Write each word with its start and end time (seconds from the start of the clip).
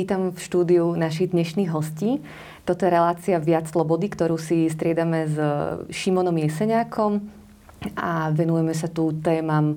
Vítam 0.00 0.32
v 0.32 0.40
štúdiu 0.40 0.96
našich 0.96 1.36
dnešných 1.36 1.68
hostí. 1.76 2.24
Toto 2.64 2.88
je 2.88 2.96
relácia 2.96 3.36
Viac 3.36 3.68
slobody, 3.68 4.08
ktorú 4.08 4.40
si 4.40 4.64
striedame 4.72 5.28
s 5.28 5.36
Šimonom 5.92 6.32
Jeseniakom 6.40 7.28
a 8.00 8.32
venujeme 8.32 8.72
sa 8.72 8.88
tu 8.88 9.12
témam 9.20 9.76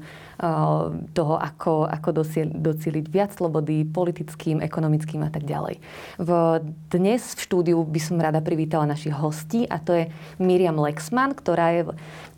toho, 1.11 1.35
ako, 1.35 1.91
ako 1.91 2.23
docieliť 2.55 3.05
viac 3.11 3.35
slobody 3.35 3.83
politickým, 3.83 4.63
ekonomickým 4.63 5.27
a 5.27 5.31
tak 5.31 5.43
ďalej. 5.43 5.83
V, 6.15 6.29
dnes 6.87 7.35
v 7.35 7.43
štúdiu 7.43 7.83
by 7.83 7.99
som 7.99 8.15
rada 8.15 8.39
privítala 8.39 8.87
našich 8.87 9.11
hostí 9.11 9.67
a 9.67 9.75
to 9.83 9.91
je 9.91 10.07
Miriam 10.39 10.79
Lexman, 10.79 11.35
ktorá 11.35 11.75
je, 11.75 11.81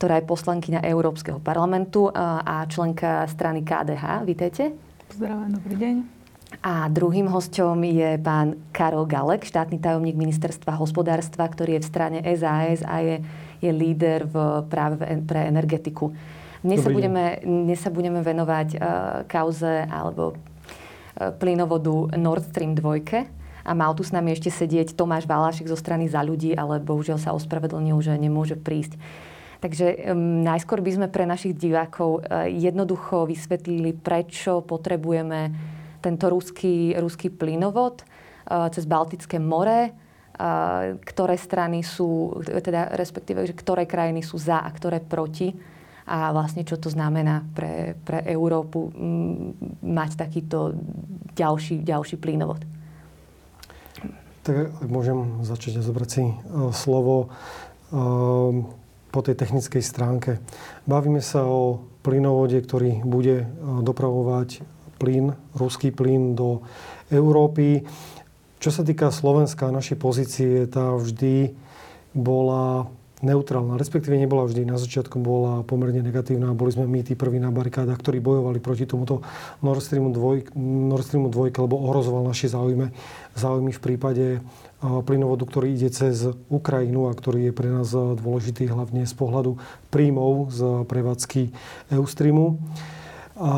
ktorá 0.02 0.18
je 0.18 0.26
poslankyňa 0.26 0.82
Európskeho 0.90 1.38
parlamentu 1.38 2.10
a 2.18 2.66
členka 2.66 3.30
strany 3.30 3.62
KDH. 3.62 4.26
Vítejte. 4.26 4.74
Pozdravujem, 5.06 5.54
dobrý 5.62 5.78
deň. 5.78 6.15
A 6.64 6.88
druhým 6.88 7.28
hosťom 7.28 7.84
je 7.84 8.10
pán 8.22 8.56
Karol 8.72 9.10
Galek, 9.10 9.44
štátny 9.44 9.82
tajomník 9.82 10.16
ministerstva 10.16 10.78
hospodárstva, 10.80 11.50
ktorý 11.50 11.80
je 11.80 11.84
v 11.84 11.90
strane 11.90 12.20
SAS 12.38 12.86
a 12.86 13.02
je, 13.04 13.16
je 13.60 13.72
líder 13.74 14.30
v 14.30 14.64
práve 14.70 15.04
pre 15.26 15.50
energetiku. 15.50 16.16
Dnes 16.66 16.82
sa, 16.82 16.90
budeme, 16.90 17.46
dnes 17.46 17.78
sa 17.78 17.94
budeme 17.94 18.26
venovať 18.26 18.70
uh, 18.74 18.80
kauze 19.30 19.86
alebo 19.86 20.34
uh, 20.34 21.30
plynovodu 21.38 22.18
Nord 22.18 22.50
Stream 22.50 22.74
2. 22.74 23.66
A 23.66 23.72
mal 23.74 23.94
tu 23.98 24.02
s 24.06 24.14
nami 24.14 24.34
ešte 24.34 24.50
sedieť 24.50 24.94
Tomáš 24.94 25.26
Valášek 25.26 25.70
zo 25.70 25.78
strany 25.78 26.10
za 26.10 26.22
ľudí, 26.22 26.54
ale 26.54 26.82
bohužiaľ 26.82 27.18
sa 27.22 27.34
ospravedlnil, 27.38 27.98
že 28.02 28.18
nemôže 28.18 28.58
prísť. 28.58 28.98
Takže 29.62 30.14
um, 30.14 30.42
najskôr 30.42 30.82
by 30.82 30.92
sme 30.98 31.08
pre 31.10 31.30
našich 31.30 31.54
divákov 31.54 32.26
uh, 32.26 32.50
jednoducho 32.50 33.30
vysvetlili, 33.30 33.94
prečo 33.98 34.66
potrebujeme 34.66 35.75
tento 36.06 36.30
ruský, 36.30 36.94
ruský 36.94 37.34
plynovod 37.34 38.06
uh, 38.06 38.70
cez 38.70 38.86
Baltické 38.86 39.42
more, 39.42 39.90
uh, 39.90 40.94
ktoré 41.02 41.34
strany 41.34 41.82
sú, 41.82 42.38
teda 42.46 42.94
respektíve, 42.94 43.42
že 43.50 43.58
ktoré 43.58 43.90
krajiny 43.90 44.22
sú 44.22 44.38
za 44.38 44.62
a 44.62 44.70
ktoré 44.70 45.02
proti 45.02 45.50
a 46.06 46.30
vlastne 46.30 46.62
čo 46.62 46.78
to 46.78 46.94
znamená 46.94 47.42
pre, 47.58 47.98
pre 48.06 48.22
Európu 48.30 48.94
m, 48.94 49.58
mať 49.82 50.22
takýto 50.22 50.78
ďalší, 51.34 51.82
ďalší 51.82 52.22
plynovod. 52.22 52.62
Tak 54.46 54.78
ak 54.86 54.90
môžem 54.94 55.42
začať 55.42 55.82
a 55.82 55.86
zobrať 55.86 56.10
si 56.14 56.24
uh, 56.30 56.70
slovo 56.70 57.34
po 59.16 59.20
tej 59.24 59.40
technickej 59.40 59.80
stránke. 59.80 60.44
Bavíme 60.84 61.24
sa 61.24 61.48
o 61.48 61.80
plynovode, 62.04 62.60
ktorý 62.60 63.00
bude 63.08 63.48
dopravovať 63.86 64.75
plyn, 64.96 65.36
ruský 65.56 65.92
plyn 65.92 66.34
do 66.36 66.64
Európy. 67.12 67.86
Čo 68.60 68.72
sa 68.72 68.82
týka 68.82 69.14
Slovenska 69.14 69.70
a 69.70 69.76
našej 69.76 69.98
pozície, 70.00 70.66
tá 70.66 70.96
vždy 70.96 71.54
bola 72.16 72.88
neutrálna, 73.24 73.80
respektíve 73.80 74.20
nebola 74.20 74.46
vždy. 74.46 74.68
Na 74.68 74.78
začiatku 74.78 75.18
bola 75.18 75.64
pomerne 75.64 76.04
negatívna. 76.04 76.54
Boli 76.54 76.76
sme 76.76 76.86
my 76.86 77.02
tí 77.02 77.18
prví 77.18 77.40
na 77.42 77.50
barikádach, 77.50 77.98
ktorí 77.98 78.20
bojovali 78.20 78.60
proti 78.60 78.86
tomuto 78.86 79.26
Nord 79.66 79.82
Streamu 79.82 80.12
2, 80.12 80.54
Nord 80.60 81.06
Streamu 81.06 81.32
2 81.32 81.56
lebo 81.56 81.76
ohrozoval 81.80 82.28
naše 82.28 82.52
záujmy, 82.52 82.92
záujmy 83.34 83.72
v 83.74 83.82
prípade 83.82 84.26
plynovodu, 84.82 85.48
ktorý 85.48 85.74
ide 85.74 85.90
cez 85.90 86.30
Ukrajinu 86.52 87.10
a 87.10 87.18
ktorý 87.18 87.50
je 87.50 87.54
pre 87.56 87.72
nás 87.72 87.90
dôležitý 87.96 88.70
hlavne 88.70 89.08
z 89.08 89.16
pohľadu 89.18 89.58
príjmov 89.90 90.54
z 90.54 90.62
prevádzky 90.86 91.50
Eustreamu. 91.96 92.62
A 93.36 93.52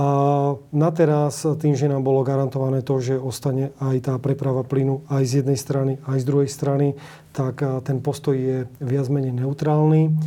na 0.74 0.90
teraz, 0.90 1.46
tým, 1.62 1.78
že 1.78 1.86
nám 1.86 2.02
bolo 2.02 2.26
garantované 2.26 2.82
to, 2.82 2.98
že 2.98 3.14
ostane 3.14 3.70
aj 3.78 4.10
tá 4.10 4.14
preprava 4.18 4.66
plynu 4.66 5.06
aj 5.06 5.24
z 5.30 5.34
jednej 5.46 5.54
strany, 5.54 6.02
aj 6.10 6.18
z 6.18 6.26
druhej 6.26 6.50
strany, 6.50 6.98
tak 7.30 7.62
ten 7.86 8.02
postoj 8.02 8.34
je 8.34 8.66
viac 8.82 9.06
menej 9.14 9.38
neutrálny. 9.38 10.18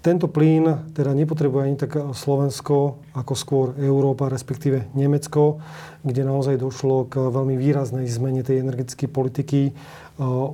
Tento 0.00 0.30
plyn 0.30 0.88
teda 0.94 1.12
nepotrebuje 1.12 1.62
ani 1.66 1.76
tak 1.76 1.98
Slovensko, 2.14 2.96
ako 3.12 3.32
skôr 3.34 3.66
Európa, 3.76 4.30
respektíve 4.30 4.88
Nemecko, 4.94 5.58
kde 6.06 6.22
naozaj 6.24 6.62
došlo 6.62 7.10
k 7.10 7.26
veľmi 7.26 7.58
výraznej 7.58 8.06
zmene 8.06 8.46
tej 8.46 8.62
energetickej 8.62 9.10
politiky. 9.10 9.60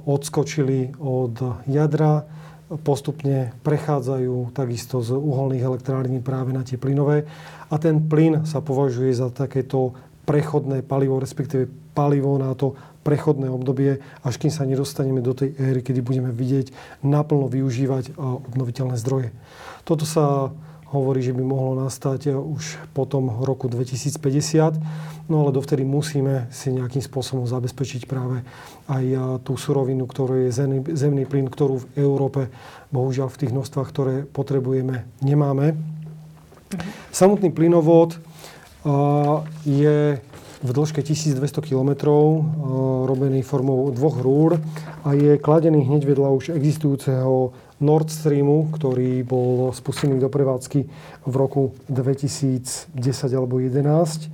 Odskočili 0.08 0.96
od 0.98 1.36
jadra, 1.69 2.24
postupne 2.80 3.52
prechádzajú 3.60 4.56
takisto 4.56 5.04
z 5.04 5.12
uholných 5.12 5.60
elektrární 5.60 6.24
práve 6.24 6.56
na 6.56 6.64
tie 6.64 6.80
plynové. 6.80 7.28
A 7.68 7.74
ten 7.76 8.00
plyn 8.00 8.48
sa 8.48 8.64
považuje 8.64 9.12
za 9.12 9.28
takéto 9.28 9.92
prechodné 10.24 10.80
palivo, 10.86 11.20
respektíve 11.20 11.68
palivo 11.92 12.38
na 12.40 12.56
to 12.56 12.72
prechodné 13.02 13.50
obdobie, 13.50 13.98
až 14.22 14.34
kým 14.38 14.54
sa 14.54 14.62
nedostaneme 14.62 15.18
do 15.18 15.34
tej 15.34 15.58
éry, 15.58 15.82
kedy 15.82 16.00
budeme 16.00 16.30
vidieť 16.30 16.70
naplno 17.02 17.50
využívať 17.50 18.14
obnoviteľné 18.16 18.94
zdroje. 18.94 19.34
Toto 19.82 20.06
sa 20.06 20.54
hovorí, 20.92 21.25
že 21.25 21.32
by 21.32 21.41
mohlo 21.41 21.72
nastať 21.88 22.36
už 22.36 22.92
po 22.92 23.08
tom 23.08 23.32
roku 23.42 23.66
2050. 23.66 24.76
No 25.32 25.42
ale 25.42 25.50
dovtedy 25.56 25.82
musíme 25.82 26.53
si 26.53 26.69
nejakým 26.69 27.00
spôsobom 27.00 27.48
zabezpečiť 27.48 28.04
práve 28.04 28.44
aj 28.92 29.04
tú 29.42 29.56
surovinu, 29.56 30.04
ktorú 30.04 30.44
je 30.47 30.50
zemný, 30.52 30.84
zemný 30.92 31.25
plyn, 31.25 31.48
ktorú 31.48 31.81
v 31.81 31.86
Európe 31.97 32.52
bohužiaľ 32.92 33.32
v 33.32 33.41
tých 33.41 33.54
množstvách, 33.56 33.88
ktoré 33.88 34.14
potrebujeme, 34.28 35.08
nemáme. 35.25 35.75
Samotný 37.08 37.48
plynovod 37.52 38.20
je 39.64 40.20
v 40.62 40.70
dĺžke 40.70 41.02
1200 41.02 41.42
km 41.64 41.91
robený 43.08 43.42
formou 43.42 43.91
dvoch 43.91 44.22
rúr 44.22 44.62
a 45.02 45.10
je 45.10 45.34
kladený 45.41 45.91
hneď 45.91 46.06
vedľa 46.06 46.28
už 46.38 46.44
existujúceho 46.54 47.50
Nord 47.82 48.09
Streamu, 48.15 48.70
ktorý 48.70 49.26
bol 49.26 49.75
spustený 49.75 50.22
do 50.22 50.31
prevádzky 50.31 50.81
v 51.26 51.34
roku 51.34 51.75
2010 51.91 52.94
alebo 53.34 53.59
2011. 53.59 54.31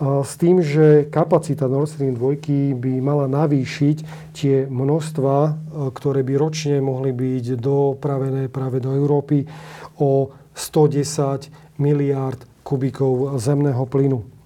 S 0.00 0.32
tým, 0.40 0.64
že 0.64 1.04
kapacita 1.12 1.68
Nord 1.68 1.92
Stream 1.92 2.16
2 2.16 2.72
by 2.80 2.92
mala 3.04 3.28
navýšiť 3.28 3.96
tie 4.32 4.64
množstva, 4.64 5.36
ktoré 5.92 6.24
by 6.24 6.34
ročne 6.40 6.80
mohli 6.80 7.12
byť 7.12 7.60
dopravené 7.60 8.48
práve 8.48 8.80
do 8.80 8.96
Európy 8.96 9.44
o 10.00 10.32
110 10.56 11.52
miliárd 11.76 12.40
kubíkov 12.64 13.36
zemného 13.36 13.84
plynu. 13.84 14.39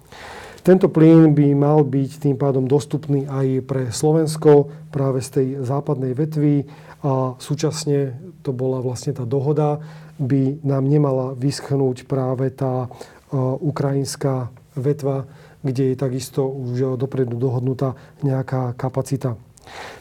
Tento 0.65 0.89
plyn 0.89 1.37
by 1.37 1.53
mal 1.53 1.85
byť 1.85 2.25
tým 2.25 2.41
pádom 2.41 2.65
dostupný 2.65 3.29
aj 3.29 3.69
pre 3.69 3.93
Slovensko 3.93 4.73
práve 4.89 5.21
z 5.21 5.29
tej 5.29 5.47
západnej 5.61 6.17
vetvy 6.17 6.65
a 7.05 7.37
súčasne 7.37 8.17
to 8.41 8.49
bola 8.49 8.81
vlastne 8.81 9.13
tá 9.13 9.29
dohoda, 9.29 9.77
by 10.17 10.65
nám 10.65 10.89
nemala 10.89 11.37
vyschnúť 11.37 12.09
práve 12.09 12.49
tá 12.49 12.89
e, 12.89 13.37
ukrajinská 13.61 14.49
vetva, 14.73 15.29
kde 15.61 15.93
je 15.93 16.01
takisto 16.01 16.49
už 16.49 16.97
dopredu 16.97 17.37
dohodnutá 17.37 17.93
nejaká 18.25 18.73
kapacita. 18.73 19.37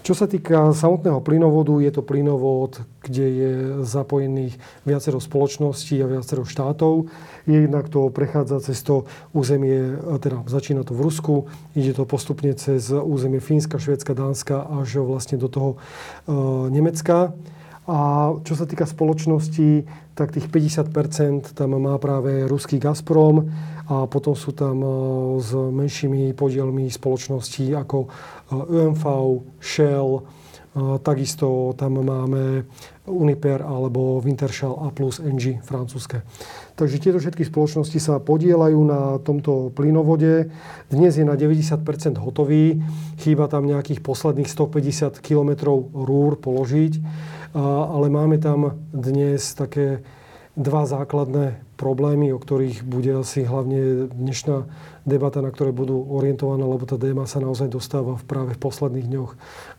Čo 0.04 0.12
sa 0.12 0.28
týka 0.28 0.76
samotného 0.76 1.24
plynovodu, 1.24 1.80
je 1.80 1.90
to 1.92 2.04
plynovod, 2.04 2.84
kde 3.00 3.26
je 3.26 3.52
zapojených 3.84 4.56
viacero 4.84 5.16
spoločností 5.16 5.96
a 6.04 6.10
viacero 6.10 6.44
štátov. 6.44 7.08
Jednak 7.48 7.88
to 7.88 8.12
prechádza 8.12 8.60
cez 8.60 8.84
to 8.84 9.08
územie, 9.32 9.96
teda 10.20 10.44
začína 10.44 10.84
to 10.84 10.92
v 10.92 11.04
Rusku, 11.08 11.34
ide 11.72 11.96
to 11.96 12.04
postupne 12.04 12.52
cez 12.52 12.92
územie 12.92 13.40
Fínska, 13.40 13.80
Švédska, 13.80 14.12
Dánska 14.12 14.68
až 14.80 15.00
vlastne 15.04 15.40
do 15.40 15.48
toho 15.48 15.70
e, 15.74 15.76
Nemecka. 16.68 17.32
A 17.84 18.32
čo 18.40 18.56
sa 18.56 18.64
týka 18.64 18.88
spoločnosti, 18.88 19.84
tak 20.16 20.32
tých 20.32 20.48
50% 20.48 21.52
tam 21.52 21.76
má 21.76 22.00
práve 22.00 22.48
ruský 22.48 22.80
Gazprom 22.80 23.52
a 23.84 24.08
potom 24.08 24.32
sú 24.32 24.56
tam 24.56 24.80
e, 24.80 24.88
s 25.44 25.52
menšími 25.52 26.32
podielmi 26.32 26.88
spoločností 26.88 27.76
ako 27.76 28.08
UMV, 28.52 29.04
Shell, 29.62 30.26
takisto 31.06 31.70
tam 31.78 32.02
máme 32.02 32.66
Uniper 33.06 33.62
alebo 33.62 34.18
Wintershall 34.18 34.74
a 34.82 34.90
plus 34.90 35.22
NG 35.22 35.62
francúzske. 35.62 36.26
Takže 36.74 36.98
tieto 36.98 37.22
všetky 37.22 37.46
spoločnosti 37.46 37.94
sa 38.02 38.18
podielajú 38.18 38.80
na 38.82 39.22
tomto 39.22 39.70
plynovode. 39.70 40.50
Dnes 40.90 41.14
je 41.14 41.22
na 41.22 41.38
90% 41.38 42.18
hotový. 42.18 42.82
Chýba 43.22 43.46
tam 43.46 43.70
nejakých 43.70 44.02
posledných 44.02 44.50
150 44.50 45.22
km 45.22 45.70
rúr 45.94 46.34
položiť. 46.42 46.92
Ale 47.54 48.10
máme 48.10 48.42
tam 48.42 48.74
dnes 48.90 49.54
také 49.54 50.02
dva 50.58 50.82
základné 50.82 51.63
problémy, 51.74 52.30
o 52.30 52.38
ktorých 52.38 52.86
bude 52.86 53.10
asi 53.14 53.42
hlavne 53.44 54.08
dnešná 54.10 54.66
debata, 55.04 55.44
na 55.44 55.52
ktoré 55.52 55.70
budú 55.74 56.00
orientované, 56.10 56.64
lebo 56.64 56.86
tá 56.88 56.96
téma 56.96 57.28
sa 57.28 57.42
naozaj 57.42 57.68
dostáva 57.68 58.16
v 58.16 58.24
práve 58.24 58.50
v 58.56 58.62
posledných 58.62 59.10
dňoch 59.10 59.32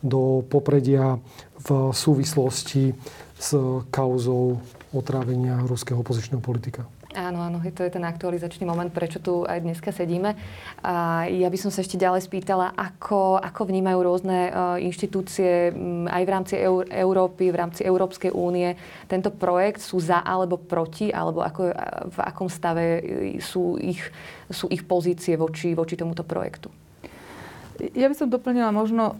do 0.06 0.45
popredia 0.45 1.18
v 1.65 1.69
súvislosti 1.95 2.94
s 3.36 3.50
kauzou 3.92 4.63
otrávenia 4.95 5.59
ruského 5.68 6.00
opozičného 6.00 6.39
politika. 6.39 6.88
Áno, 7.15 7.39
áno, 7.39 7.63
to 7.63 7.88
je 7.88 7.95
ten 7.95 8.03
aktualizačný 8.03 8.67
moment, 8.67 8.91
prečo 8.91 9.23
tu 9.23 9.47
aj 9.47 9.63
dneska 9.63 9.95
sedíme. 9.95 10.35
A 10.83 11.23
ja 11.31 11.47
by 11.47 11.56
som 11.56 11.71
sa 11.71 11.79
ešte 11.79 11.95
ďalej 11.95 12.27
spýtala, 12.27 12.75
ako, 12.75 13.39
ako 13.39 13.71
vnímajú 13.71 14.00
rôzne 14.03 14.51
uh, 14.51 14.75
inštitúcie 14.75 15.71
aj 16.12 16.23
v 16.27 16.29
rámci 16.29 16.59
Eur- 16.59 16.91
Európy, 16.91 17.56
v 17.56 17.59
rámci 17.63 17.88
Európskej 17.88 18.35
únie 18.35 18.75
tento 19.07 19.31
projekt, 19.31 19.79
sú 19.79 20.03
za 20.03 20.19
alebo 20.27 20.59
proti, 20.59 21.07
alebo 21.07 21.39
ako, 21.39 21.71
v 22.12 22.17
akom 22.19 22.51
stave 22.51 22.83
sú 23.39 23.79
ich, 23.79 24.03
sú 24.51 24.67
ich 24.67 24.83
pozície 24.83 25.39
voči, 25.39 25.71
voči 25.71 25.95
tomuto 25.95 26.27
projektu? 26.27 26.67
Ja 27.95 28.12
by 28.12 28.15
som 28.19 28.27
doplnila 28.27 28.75
možno 28.75 29.15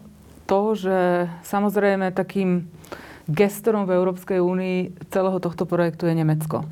to, 0.52 0.76
že 0.76 1.32
samozrejme 1.48 2.12
takým 2.12 2.68
gestorom 3.26 3.90
v 3.90 3.98
Európskej 3.98 4.40
únii 4.42 5.10
celého 5.10 5.38
tohto 5.42 5.66
projektu 5.66 6.06
je 6.06 6.14
Nemecko. 6.14 6.66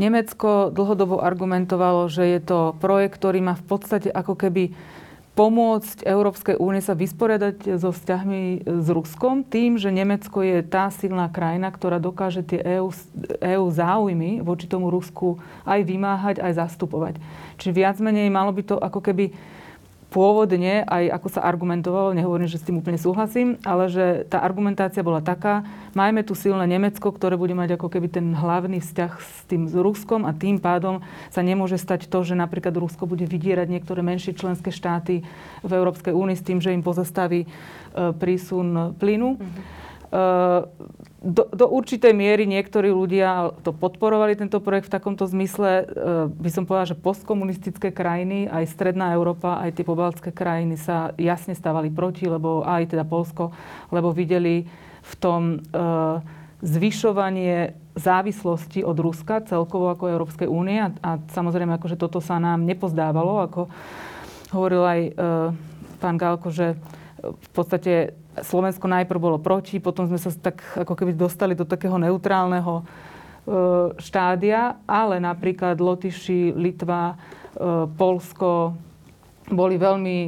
Nemecko 0.00 0.72
dlhodobo 0.72 1.20
argumentovalo, 1.20 2.08
že 2.08 2.24
je 2.38 2.40
to 2.40 2.58
projekt, 2.80 3.20
ktorý 3.20 3.44
má 3.44 3.54
v 3.58 3.64
podstate 3.66 4.08
ako 4.08 4.38
keby 4.38 4.72
pomôcť 5.38 6.02
Európskej 6.02 6.58
únie 6.58 6.82
sa 6.82 6.98
vysporiadať 6.98 7.78
so 7.78 7.94
vzťahmi 7.94 8.66
s 8.66 8.86
Ruskom 8.90 9.46
tým, 9.46 9.78
že 9.78 9.94
Nemecko 9.94 10.42
je 10.42 10.66
tá 10.66 10.90
silná 10.90 11.30
krajina, 11.30 11.70
ktorá 11.70 12.02
dokáže 12.02 12.42
tie 12.42 12.58
EU, 12.82 12.90
EU 13.38 13.66
záujmy 13.70 14.42
voči 14.42 14.66
tomu 14.66 14.90
Rusku 14.90 15.38
aj 15.62 15.86
vymáhať, 15.86 16.42
aj 16.42 16.58
zastupovať. 16.58 17.14
Čiže 17.54 17.70
viac 17.70 17.96
menej 18.02 18.34
malo 18.34 18.50
by 18.50 18.62
to 18.66 18.76
ako 18.82 18.98
keby 18.98 19.30
pôvodne, 20.08 20.88
aj 20.88 21.20
ako 21.20 21.28
sa 21.28 21.44
argumentovalo, 21.44 22.16
nehovorím, 22.16 22.48
že 22.48 22.56
s 22.56 22.64
tým 22.64 22.80
úplne 22.80 22.96
súhlasím, 22.96 23.60
ale 23.60 23.92
že 23.92 24.24
tá 24.32 24.40
argumentácia 24.40 25.04
bola 25.04 25.20
taká, 25.20 25.68
majme 25.92 26.24
tu 26.24 26.32
silné 26.32 26.64
Nemecko, 26.64 27.12
ktoré 27.12 27.36
bude 27.36 27.52
mať 27.52 27.76
ako 27.76 27.92
keby 27.92 28.08
ten 28.08 28.32
hlavný 28.32 28.80
vzťah 28.80 29.12
s 29.20 29.44
tým 29.44 29.68
s 29.68 29.76
Ruskom 29.76 30.24
a 30.24 30.32
tým 30.32 30.56
pádom 30.64 31.04
sa 31.28 31.44
nemôže 31.44 31.76
stať 31.76 32.08
to, 32.08 32.24
že 32.24 32.32
napríklad 32.32 32.72
Rusko 32.72 33.04
bude 33.04 33.28
vydierať 33.28 33.68
niektoré 33.68 34.00
menšie 34.00 34.32
členské 34.32 34.72
štáty 34.72 35.28
v 35.60 35.70
Európskej 35.76 36.16
únii 36.16 36.36
s 36.40 36.46
tým, 36.46 36.64
že 36.64 36.72
im 36.72 36.80
pozastaví 36.80 37.44
e, 37.44 37.48
prísun 38.16 38.96
plynu. 38.96 39.36
Mm-hmm. 39.36 39.86
Do, 41.18 41.44
do 41.52 41.66
určitej 41.68 42.16
miery 42.16 42.48
niektorí 42.48 42.88
ľudia 42.88 43.52
to 43.60 43.76
podporovali, 43.76 44.40
tento 44.40 44.56
projekt 44.62 44.88
v 44.88 44.96
takomto 44.96 45.28
zmysle. 45.28 45.84
By 46.32 46.50
som 46.54 46.64
povedala, 46.64 46.94
že 46.94 46.96
postkomunistické 46.96 47.92
krajiny, 47.92 48.48
aj 48.48 48.72
Stredná 48.72 49.12
Európa, 49.12 49.60
aj 49.60 49.76
tie 49.76 49.84
pobaltské 49.84 50.32
krajiny 50.32 50.80
sa 50.80 51.12
jasne 51.20 51.52
stávali 51.52 51.92
proti, 51.92 52.24
lebo 52.24 52.64
aj 52.64 52.96
teda 52.96 53.04
Polsko, 53.04 53.52
lebo 53.92 54.16
videli 54.16 54.64
v 55.04 55.14
tom 55.20 55.60
zvyšovanie 56.62 57.76
závislosti 57.98 58.82
od 58.82 58.98
Ruska 58.98 59.42
celkovo 59.46 59.90
ako 59.90 60.10
Európskej 60.10 60.48
únie 60.50 60.78
a, 60.78 60.90
a 61.02 61.10
samozrejme 61.30 61.78
akože 61.78 61.98
toto 61.98 62.22
sa 62.22 62.38
nám 62.38 62.62
nepozdávalo, 62.66 63.42
ako 63.46 63.60
hovoril 64.54 64.82
aj 64.86 65.00
e, 65.02 65.10
pán 65.98 66.16
Galko, 66.18 66.50
že 66.54 66.78
v 67.18 67.48
podstate 67.50 68.14
Slovensko 68.42 68.86
najprv 68.88 69.20
bolo 69.20 69.38
proti, 69.38 69.78
potom 69.78 70.06
sme 70.08 70.18
sa 70.18 70.30
tak 70.32 70.62
ako 70.74 70.94
keby 70.94 71.14
dostali 71.14 71.54
do 71.54 71.68
takého 71.68 71.96
neutrálneho 71.96 72.80
e, 72.80 72.84
štádia, 74.00 74.80
ale 74.88 75.20
napríklad 75.20 75.78
Lotyši, 75.78 76.56
Litva, 76.56 77.14
e, 77.14 77.16
Polsko 77.94 78.78
boli 79.48 79.80
veľmi, 79.80 80.18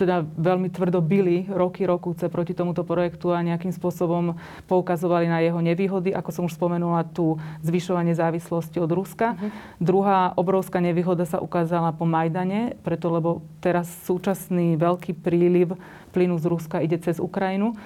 teda 0.00 0.24
veľmi 0.24 0.72
tvrdo 0.72 1.04
byli 1.04 1.48
roky, 1.52 1.84
rokúce 1.84 2.24
proti 2.32 2.56
tomuto 2.56 2.82
projektu 2.82 3.32
a 3.32 3.44
nejakým 3.44 3.72
spôsobom 3.72 4.36
poukazovali 4.64 5.28
na 5.28 5.44
jeho 5.44 5.60
nevýhody. 5.60 6.16
Ako 6.16 6.30
som 6.32 6.44
už 6.48 6.56
spomenula, 6.56 7.04
tu 7.04 7.36
zvyšovanie 7.60 8.16
závislosti 8.16 8.80
od 8.80 8.90
Ruska. 8.92 9.36
Uh-huh. 9.36 9.50
Druhá 9.76 10.32
obrovská 10.36 10.80
nevýhoda 10.80 11.28
sa 11.28 11.38
ukázala 11.40 11.92
po 11.92 12.08
Majdane, 12.08 12.80
preto 12.80 13.12
lebo 13.12 13.44
teraz 13.60 13.88
súčasný 14.08 14.80
veľký 14.80 15.20
príliv 15.20 15.76
plynu 16.12 16.36
z 16.40 16.44
Ruska 16.48 16.80
ide 16.80 17.00
cez 17.00 17.20
Ukrajinu. 17.20 17.76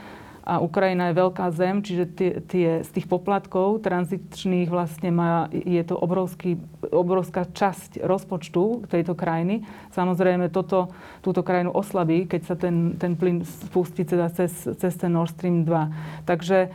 A 0.47 0.63
Ukrajina 0.63 1.11
je 1.11 1.19
veľká 1.19 1.51
zem, 1.51 1.83
čiže 1.83 2.05
tie, 2.15 2.31
tie, 2.39 2.69
z 2.87 2.91
tých 2.95 3.11
poplatkov 3.11 3.83
tranzičných 3.83 4.71
vlastne 4.71 5.11
má, 5.11 5.51
je 5.51 5.83
to 5.83 5.99
obrovský, 5.99 6.63
obrovská 6.87 7.51
časť 7.51 7.99
rozpočtu 8.07 8.87
tejto 8.87 9.19
krajiny. 9.19 9.67
Samozrejme, 9.91 10.47
toto, 10.55 10.95
túto 11.19 11.43
krajinu 11.43 11.75
oslabí, 11.75 12.31
keď 12.31 12.41
sa 12.47 12.55
ten, 12.55 12.95
ten 12.95 13.19
plyn 13.19 13.43
spustí 13.43 14.07
teda 14.07 14.31
cez, 14.31 14.55
cez 14.79 14.95
ten 14.95 15.11
Nord 15.11 15.35
Stream 15.35 15.67
2. 15.67 16.31
Takže 16.31 16.71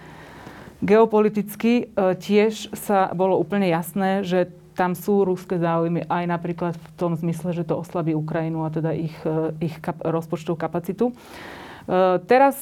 geopoliticky 0.84 1.88
e, 1.88 2.18
tiež 2.20 2.76
sa 2.76 3.08
bolo 3.16 3.40
úplne 3.40 3.72
jasné, 3.72 4.28
že 4.28 4.52
tam 4.76 4.98
sú 4.98 5.24
ruské 5.24 5.56
záujmy 5.56 6.12
aj 6.12 6.24
napríklad 6.28 6.74
v 6.76 6.88
tom 7.00 7.14
zmysle, 7.16 7.56
že 7.56 7.64
to 7.64 7.80
oslabí 7.80 8.18
Ukrajinu 8.18 8.66
a 8.66 8.74
teda 8.74 8.92
ich, 8.92 9.16
e, 9.24 9.56
ich 9.64 9.80
kap, 9.80 10.02
rozpočtovú 10.04 10.58
kapacitu. 10.58 11.12
E, 11.12 11.14
teraz 12.26 12.58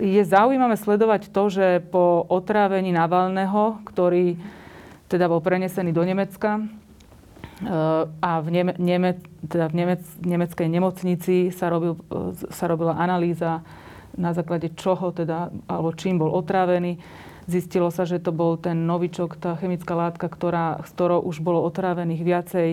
je 0.00 0.22
zaujímavé 0.24 0.76
sledovať 0.78 1.30
to, 1.30 1.42
že 1.48 1.66
po 1.90 2.24
otrávení 2.26 2.90
Navalného, 2.94 3.82
ktorý 3.86 4.36
teda 5.06 5.28
bol 5.28 5.44
prenesený 5.44 5.92
do 5.92 6.02
Nemecka 6.04 6.58
e, 6.58 6.62
a 8.08 8.30
v, 8.40 8.48
Neme, 8.48 8.72
Neme, 8.80 9.20
teda 9.44 9.68
v 9.68 9.74
Nemec, 9.76 10.02
nemeckej 10.24 10.68
nemocnici 10.72 11.36
sa, 11.52 11.68
robil, 11.68 12.00
sa 12.48 12.64
robila 12.70 12.96
analýza 12.96 13.60
na 14.16 14.32
základe 14.36 14.72
čoho 14.76 15.12
teda, 15.12 15.52
alebo 15.68 15.92
čím 15.96 16.20
bol 16.20 16.32
otrávený. 16.32 17.00
Zistilo 17.44 17.90
sa, 17.90 18.06
že 18.06 18.22
to 18.22 18.30
bol 18.30 18.54
ten 18.54 18.86
novičok, 18.86 19.34
tá 19.36 19.58
chemická 19.58 19.98
látka, 19.98 20.30
ktorá, 20.30 20.84
s 20.86 20.94
ktorou 20.94 21.26
už 21.26 21.42
bolo 21.42 21.64
otrávených 21.66 22.22
viacej 22.22 22.68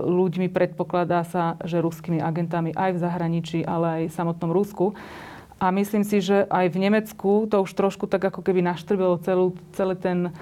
ľuďmi, 0.00 0.48
predpokladá 0.48 1.24
sa, 1.28 1.60
že 1.62 1.82
ruskými 1.82 2.20
agentami 2.20 2.72
aj 2.72 2.96
v 2.96 3.02
zahraničí, 3.02 3.58
ale 3.64 3.86
aj 3.86 4.02
v 4.08 4.16
samotnom 4.16 4.50
Rusku. 4.50 4.96
A 5.62 5.70
myslím 5.70 6.02
si, 6.02 6.18
že 6.18 6.42
aj 6.50 6.74
v 6.74 6.90
Nemecku 6.90 7.46
to 7.46 7.62
už 7.62 7.70
trošku 7.78 8.10
tak 8.10 8.26
ako 8.26 8.42
keby 8.42 8.66
naštrbilo 8.66 9.22
celú, 9.22 9.54
celý 9.78 9.94
ten 9.94 10.34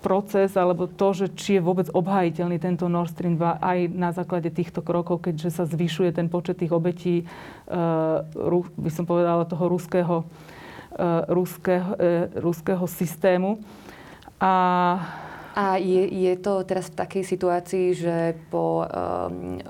proces, 0.00 0.56
alebo 0.56 0.88
to, 0.88 1.12
že 1.12 1.26
či 1.36 1.60
je 1.60 1.62
vôbec 1.62 1.92
obhajiteľný 1.92 2.56
tento 2.56 2.88
Nord 2.88 3.12
Stream 3.12 3.36
2 3.36 3.60
aj 3.60 3.78
na 3.92 4.16
základe 4.16 4.48
týchto 4.48 4.80
krokov, 4.80 5.28
keďže 5.28 5.60
sa 5.60 5.64
zvyšuje 5.68 6.16
ten 6.16 6.32
počet 6.32 6.64
tých 6.64 6.72
obetí, 6.72 7.28
uh, 7.68 8.24
by 8.80 8.90
som 8.90 9.04
povedala, 9.04 9.44
toho 9.44 9.68
ruského, 9.68 10.16
uh, 10.24 11.28
ruského, 11.28 11.92
uh, 11.92 12.32
ruského 12.40 12.84
systému. 12.88 13.60
A 14.40 14.52
a 15.52 15.76
je, 15.76 16.08
je 16.08 16.32
to 16.40 16.64
teraz 16.64 16.88
v 16.88 16.96
takej 16.96 17.24
situácii, 17.28 17.86
že 17.92 18.16
po, 18.48 18.88
um, 18.88 19.60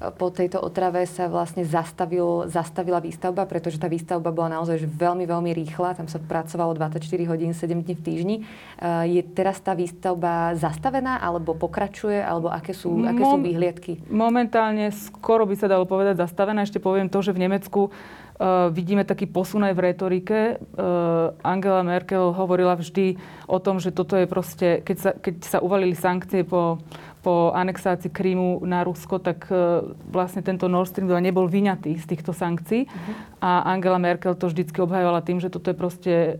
po 0.00 0.32
tejto 0.32 0.64
otrave 0.64 1.04
sa 1.04 1.28
vlastne 1.28 1.60
zastavil, 1.60 2.48
zastavila 2.48 3.04
výstavba, 3.04 3.44
pretože 3.44 3.76
tá 3.76 3.84
výstavba 3.84 4.32
bola 4.32 4.56
naozaj 4.56 4.88
veľmi, 4.88 5.28
veľmi 5.28 5.52
rýchla. 5.52 5.92
Tam 5.92 6.08
sa 6.08 6.16
pracovalo 6.16 6.72
24 6.72 7.04
hodín, 7.28 7.52
7 7.52 7.84
dní 7.84 7.94
v 7.94 8.02
týždni. 8.02 8.36
Uh, 8.80 9.04
je 9.04 9.20
teraz 9.20 9.60
tá 9.60 9.76
výstavba 9.76 10.56
zastavená, 10.56 11.20
alebo 11.20 11.52
pokračuje, 11.52 12.16
alebo 12.16 12.48
aké 12.48 12.72
sú, 12.72 13.04
aké 13.04 13.20
sú 13.20 13.36
výhliadky? 13.44 13.92
Momentálne 14.08 14.88
skoro 14.88 15.44
by 15.44 15.54
sa 15.60 15.68
dalo 15.68 15.84
povedať 15.84 16.16
zastavená. 16.16 16.64
Ešte 16.64 16.80
poviem 16.80 17.12
to, 17.12 17.20
že 17.20 17.36
v 17.36 17.44
Nemecku 17.44 17.92
Uh, 18.40 18.72
vidíme 18.72 19.04
taký 19.04 19.28
posun 19.28 19.68
aj 19.68 19.76
v 19.76 19.84
retorike. 19.92 20.56
Uh, 20.72 21.28
Angela 21.44 21.84
Merkel 21.84 22.32
hovorila 22.32 22.72
vždy 22.72 23.20
o 23.44 23.60
tom, 23.60 23.76
že 23.76 23.92
toto 23.92 24.16
je 24.16 24.24
proste, 24.24 24.80
keď 24.80 24.96
sa, 24.96 25.10
keď 25.12 25.34
sa 25.44 25.58
uvalili 25.60 25.92
sankcie 25.92 26.48
po 26.48 26.80
po 27.20 27.52
anexácii 27.52 28.08
Krímu 28.08 28.64
na 28.64 28.80
Rusko, 28.80 29.20
tak 29.20 29.44
e, 29.52 29.84
vlastne 30.08 30.40
tento 30.40 30.72
Nord 30.72 30.88
Stream 30.88 31.04
2 31.04 31.20
nebol 31.20 31.44
vyňatý 31.44 31.92
z 32.00 32.04
týchto 32.08 32.32
sankcií. 32.32 32.88
Uh-huh. 32.88 33.14
A 33.44 33.68
Angela 33.68 34.00
Merkel 34.00 34.32
to 34.36 34.48
vždycky 34.48 34.80
obhajovala 34.80 35.20
tým, 35.20 35.36
že 35.36 35.52
toto 35.52 35.68
je 35.68 35.76
proste 35.76 36.12
e, 36.12 36.32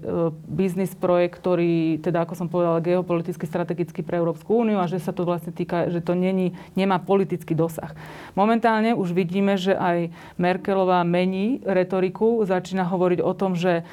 biznis 0.49 0.96
projekt, 0.96 1.37
ktorý, 1.40 2.00
teda 2.00 2.25
ako 2.25 2.32
som 2.32 2.49
povedala, 2.49 2.80
geopoliticky 2.80 3.44
strategický 3.44 4.00
pre 4.00 4.16
Európsku 4.16 4.64
úniu 4.64 4.80
a 4.80 4.88
že 4.88 5.00
sa 5.00 5.12
to 5.12 5.28
vlastne 5.28 5.52
týka, 5.52 5.92
že 5.92 6.00
to 6.00 6.16
není, 6.16 6.56
nemá 6.72 6.96
politický 6.96 7.52
dosah. 7.52 7.92
Momentálne 8.32 8.96
už 8.96 9.12
vidíme, 9.12 9.60
že 9.60 9.76
aj 9.76 10.08
Merkelová 10.40 11.04
mení 11.04 11.60
retoriku, 11.62 12.40
začína 12.49 12.88
hovoriť 12.88 13.20
o 13.20 13.32
tom, 13.37 13.52
že 13.52 13.84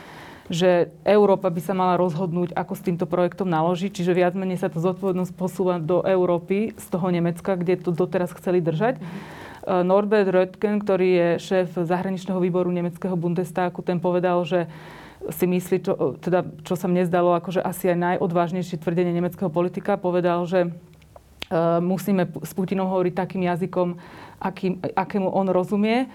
že 0.48 0.96
Európa 1.04 1.51
by 1.51 1.60
sa 1.60 1.75
mala 1.75 2.00
rozhodnúť, 2.00 2.56
ako 2.56 2.74
s 2.75 2.86
týmto 2.86 3.04
projektom 3.04 3.51
naložiť. 3.51 3.92
Čiže 4.00 4.16
viac 4.16 4.34
menej 4.34 4.63
sa 4.63 4.72
to 4.72 4.80
zodpovednosť 4.80 5.34
posúva 5.36 5.75
do 5.75 6.00
Európy 6.08 6.72
z 6.80 6.86
toho 6.88 7.12
Nemecka, 7.12 7.60
kde 7.60 7.75
to 7.80 7.92
doteraz 7.92 8.32
chceli 8.32 8.63
držať. 8.63 9.00
Mm-hmm. 9.00 9.48
Norbert 9.68 10.32
Röttgen, 10.32 10.80
ktorý 10.80 11.10
je 11.12 11.30
šéf 11.44 11.75
zahraničného 11.75 12.39
výboru 12.39 12.72
nemeckého 12.72 13.20
Bundestagu, 13.20 13.84
ten 13.84 14.00
povedal, 14.00 14.39
že 14.48 14.72
si 15.27 15.44
myslí, 15.44 15.77
čo, 15.84 15.94
teda, 16.24 16.48
čo 16.63 16.80
sa 16.80 16.88
mne 16.88 17.04
zdalo 17.04 17.36
akože 17.36 17.60
asi 17.60 17.92
aj 17.92 18.16
najodvážnejšie 18.16 18.80
tvrdenie 18.80 19.12
nemeckého 19.12 19.51
politika, 19.51 20.00
povedal, 20.00 20.48
že 20.48 20.72
uh, 20.72 21.84
musíme 21.84 22.32
s 22.48 22.51
Putinom 22.56 22.88
hovoriť 22.88 23.13
takým 23.18 23.44
jazykom, 23.44 24.00
akým, 24.39 24.80
akému 24.96 25.27
on 25.27 25.51
rozumie 25.51 26.08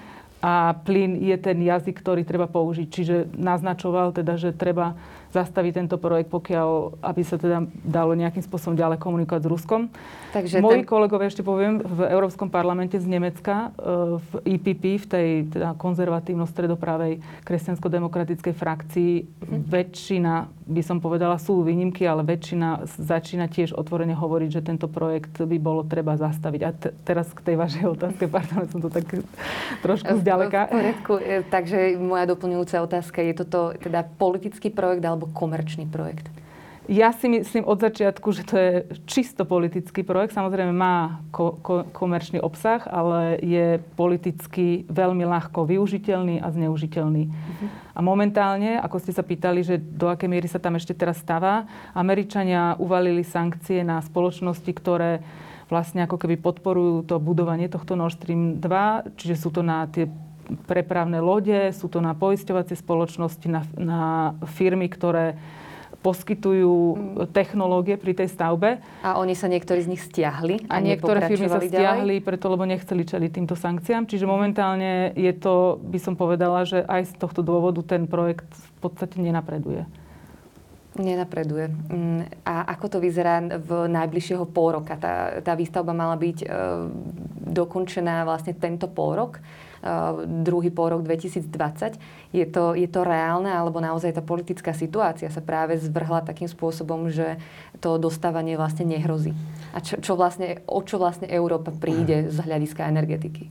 a 0.42 0.75
plyn 0.82 1.22
je 1.22 1.38
ten 1.38 1.54
jazyk, 1.62 2.02
ktorý 2.02 2.26
treba 2.26 2.50
použiť. 2.50 2.88
Čiže 2.90 3.16
naznačoval 3.38 4.11
teda, 4.11 4.34
že 4.34 4.50
treba 4.50 4.99
zastaviť 5.32 5.72
tento 5.72 5.96
projekt, 5.96 6.28
pokiaľ, 6.28 7.00
aby 7.00 7.22
sa 7.25 7.40
teda 7.40 7.64
dalo 7.80 8.12
nejakým 8.12 8.44
spôsobom 8.44 8.76
ďalej 8.76 9.00
komunikovať 9.00 9.42
s 9.46 9.49
Ruskom. 9.49 9.80
Takže 10.37 10.61
Moji 10.61 10.84
ten... 10.84 10.90
kolegovia, 10.90 11.32
ešte 11.32 11.40
poviem, 11.40 11.80
v 11.80 12.04
Európskom 12.11 12.52
parlamente 12.52 13.00
z 13.00 13.08
Nemecka, 13.08 13.72
e, 13.72 14.18
v 14.20 14.32
EPP, 14.61 14.84
v 15.00 15.06
tej 15.08 15.28
teda 15.49 15.72
konzervatívno-stredopravej 15.80 17.25
kresťansko-demokratickej 17.49 18.52
frakcii, 18.52 19.12
hm. 19.25 19.62
väčšina, 19.72 20.34
by 20.69 20.83
som 20.85 21.00
povedala, 21.00 21.40
sú 21.40 21.64
výnimky, 21.64 22.04
ale 22.04 22.21
väčšina 22.28 22.85
začína 22.85 23.49
tiež 23.49 23.73
otvorene 23.73 24.12
hovoriť, 24.12 24.50
že 24.52 24.61
tento 24.61 24.92
projekt 24.92 25.40
by 25.40 25.57
bolo 25.57 25.81
treba 25.81 26.21
zastaviť. 26.21 26.61
A 26.61 26.71
t- 26.76 26.92
teraz 27.09 27.33
k 27.33 27.40
tej 27.40 27.57
vašej 27.57 27.85
otázke, 27.88 28.28
pardon, 28.28 28.69
som 28.69 28.85
to 28.85 28.92
tak 28.92 29.09
trošku 29.81 30.21
zďaleka. 30.21 30.69
V 30.69 30.76
poriadku, 30.76 31.12
e, 31.16 31.40
takže 31.49 31.97
moja 31.97 32.28
doplňujúca 32.28 32.85
otázka, 32.85 33.25
je 33.25 33.33
toto 33.33 33.73
teda 33.81 34.04
politický 34.04 34.69
projekt 34.69 35.00
alebo 35.09 35.23
alebo 35.23 35.31
komerčný 35.31 35.87
projekt? 35.87 36.26
Ja 36.90 37.14
si 37.14 37.30
myslím 37.30 37.62
od 37.62 37.78
začiatku, 37.78 38.26
že 38.34 38.42
to 38.42 38.54
je 38.58 38.72
čisto 39.06 39.46
politický 39.46 40.02
projekt. 40.02 40.34
Samozrejme 40.34 40.74
má 40.74 41.22
ko- 41.30 41.54
ko- 41.62 41.86
komerčný 41.94 42.42
obsah, 42.42 42.82
ale 42.90 43.38
je 43.38 43.78
politicky 43.94 44.82
veľmi 44.90 45.22
ľahko 45.22 45.62
využiteľný 45.62 46.42
a 46.42 46.50
zneužiteľný. 46.50 47.30
Uh-huh. 47.30 47.68
A 47.94 48.00
momentálne, 48.02 48.82
ako 48.82 48.98
ste 48.98 49.14
sa 49.14 49.22
pýtali, 49.22 49.62
že 49.62 49.78
do 49.78 50.10
akej 50.10 50.26
miery 50.26 50.50
sa 50.50 50.58
tam 50.58 50.74
ešte 50.74 50.90
teraz 50.90 51.22
stáva, 51.22 51.70
Američania 51.94 52.74
uvalili 52.82 53.22
sankcie 53.22 53.86
na 53.86 54.02
spoločnosti, 54.02 54.70
ktoré 54.74 55.22
vlastne 55.70 56.02
ako 56.02 56.18
keby 56.18 56.34
podporujú 56.42 57.06
to 57.06 57.22
budovanie 57.22 57.70
tohto 57.70 57.94
Nord 57.94 58.18
Stream 58.18 58.58
2, 58.58 59.16
čiže 59.16 59.38
sú 59.38 59.54
to 59.54 59.62
na 59.62 59.86
tie 59.86 60.10
prepravné 60.66 61.22
lode, 61.22 61.70
sú 61.72 61.86
to 61.86 62.02
na 62.02 62.12
poisťovacie 62.12 62.74
spoločnosti, 62.74 63.46
na, 63.46 63.62
na 63.78 64.00
firmy, 64.50 64.90
ktoré 64.90 65.38
poskytujú 66.02 66.75
mm. 66.75 67.30
technológie 67.30 67.94
pri 67.94 68.12
tej 68.18 68.28
stavbe. 68.28 68.82
A 69.06 69.16
oni 69.23 69.38
sa 69.38 69.47
niektorí 69.47 69.80
z 69.87 69.88
nich 69.94 70.02
stiahli 70.02 70.66
a, 70.66 70.76
a 70.76 70.85
niektoré 70.85 71.25
firmy 71.30 71.47
sa 71.47 71.62
stiahli, 71.62 72.18
ďalej? 72.18 72.26
preto 72.26 72.50
lebo 72.50 72.66
nechceli 72.66 73.06
čeliť 73.06 73.30
týmto 73.30 73.54
sankciám. 73.54 74.11
Čiže 74.11 74.26
momentálne 74.26 75.14
je 75.14 75.32
to, 75.38 75.78
by 75.78 75.99
som 76.02 76.18
povedala, 76.18 76.66
že 76.66 76.82
aj 76.82 77.14
z 77.14 77.23
tohto 77.23 77.40
dôvodu 77.47 77.80
ten 77.87 78.11
projekt 78.11 78.50
v 78.50 78.78
podstate 78.82 79.23
nenapreduje. 79.23 79.87
Nenapreduje. 80.92 81.73
Mm, 81.88 82.28
a 82.44 82.68
ako 82.76 82.87
to 82.92 82.99
vyzerá 83.00 83.40
v 83.40 83.88
najbližšieho 83.88 84.44
pol 84.52 84.76
roka? 84.76 84.92
Tá, 85.00 85.40
tá 85.40 85.56
výstavba 85.56 85.97
mala 85.97 86.21
byť 86.21 86.44
e, 86.44 86.47
dokončená 87.49 88.28
vlastne 88.28 88.52
tento 88.52 88.92
pol 88.92 89.16
rok. 89.16 89.40
Eh, 89.82 90.14
druhý 90.46 90.70
pol 90.70 90.94
rok 90.94 91.02
2020. 91.02 91.98
Je 92.30 92.46
to, 92.46 92.78
je 92.78 92.86
to 92.86 93.02
reálne, 93.02 93.50
alebo 93.50 93.82
naozaj 93.82 94.14
tá 94.14 94.22
politická 94.22 94.70
situácia 94.70 95.26
sa 95.26 95.42
práve 95.42 95.74
zvrhla 95.74 96.22
takým 96.22 96.46
spôsobom, 96.46 97.10
že 97.10 97.42
to 97.82 97.98
dostávanie 97.98 98.54
vlastne 98.54 98.86
nehrozí? 98.86 99.34
A 99.74 99.82
čo, 99.82 99.98
čo 99.98 100.14
vlastne, 100.14 100.62
o 100.70 100.78
čo 100.86 101.02
vlastne 101.02 101.26
Európa 101.26 101.74
príde 101.74 102.30
z 102.30 102.38
hľadiska 102.38 102.86
energetiky? 102.86 103.50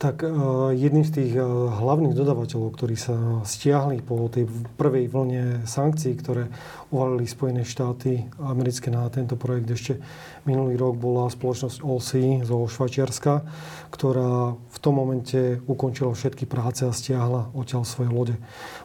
Tak 0.00 0.24
eh, 0.24 0.32
jedným 0.80 1.04
z 1.04 1.12
tých 1.20 1.32
eh, 1.36 1.44
hlavných 1.76 2.16
dodavateľov, 2.16 2.72
ktorí 2.72 2.96
sa 2.96 3.44
stiahli 3.44 4.00
po 4.00 4.32
tej 4.32 4.48
prvej 4.80 5.12
vlne 5.12 5.68
sankcií, 5.68 6.16
ktoré 6.16 6.48
uvalili 6.88 7.28
Spojené 7.28 7.68
štáty 7.68 8.24
americké 8.40 8.88
na 8.88 9.04
tento 9.12 9.36
projekt 9.36 9.68
ešte 9.68 9.92
minulý 10.48 10.80
rok, 10.80 10.96
bola 10.96 11.28
spoločnosť 11.28 11.84
Allsea 11.84 12.40
zo 12.48 12.64
Švajčiarska, 12.64 13.44
ktorá 13.92 14.56
v 14.56 14.78
tom 14.80 14.96
momente 14.96 15.60
ukončila 15.68 16.16
všetky 16.16 16.48
práce 16.48 16.88
a 16.88 16.92
stiahla 16.92 17.52
odtiaľ 17.52 17.84
svoje 17.84 18.08
lode. 18.08 18.36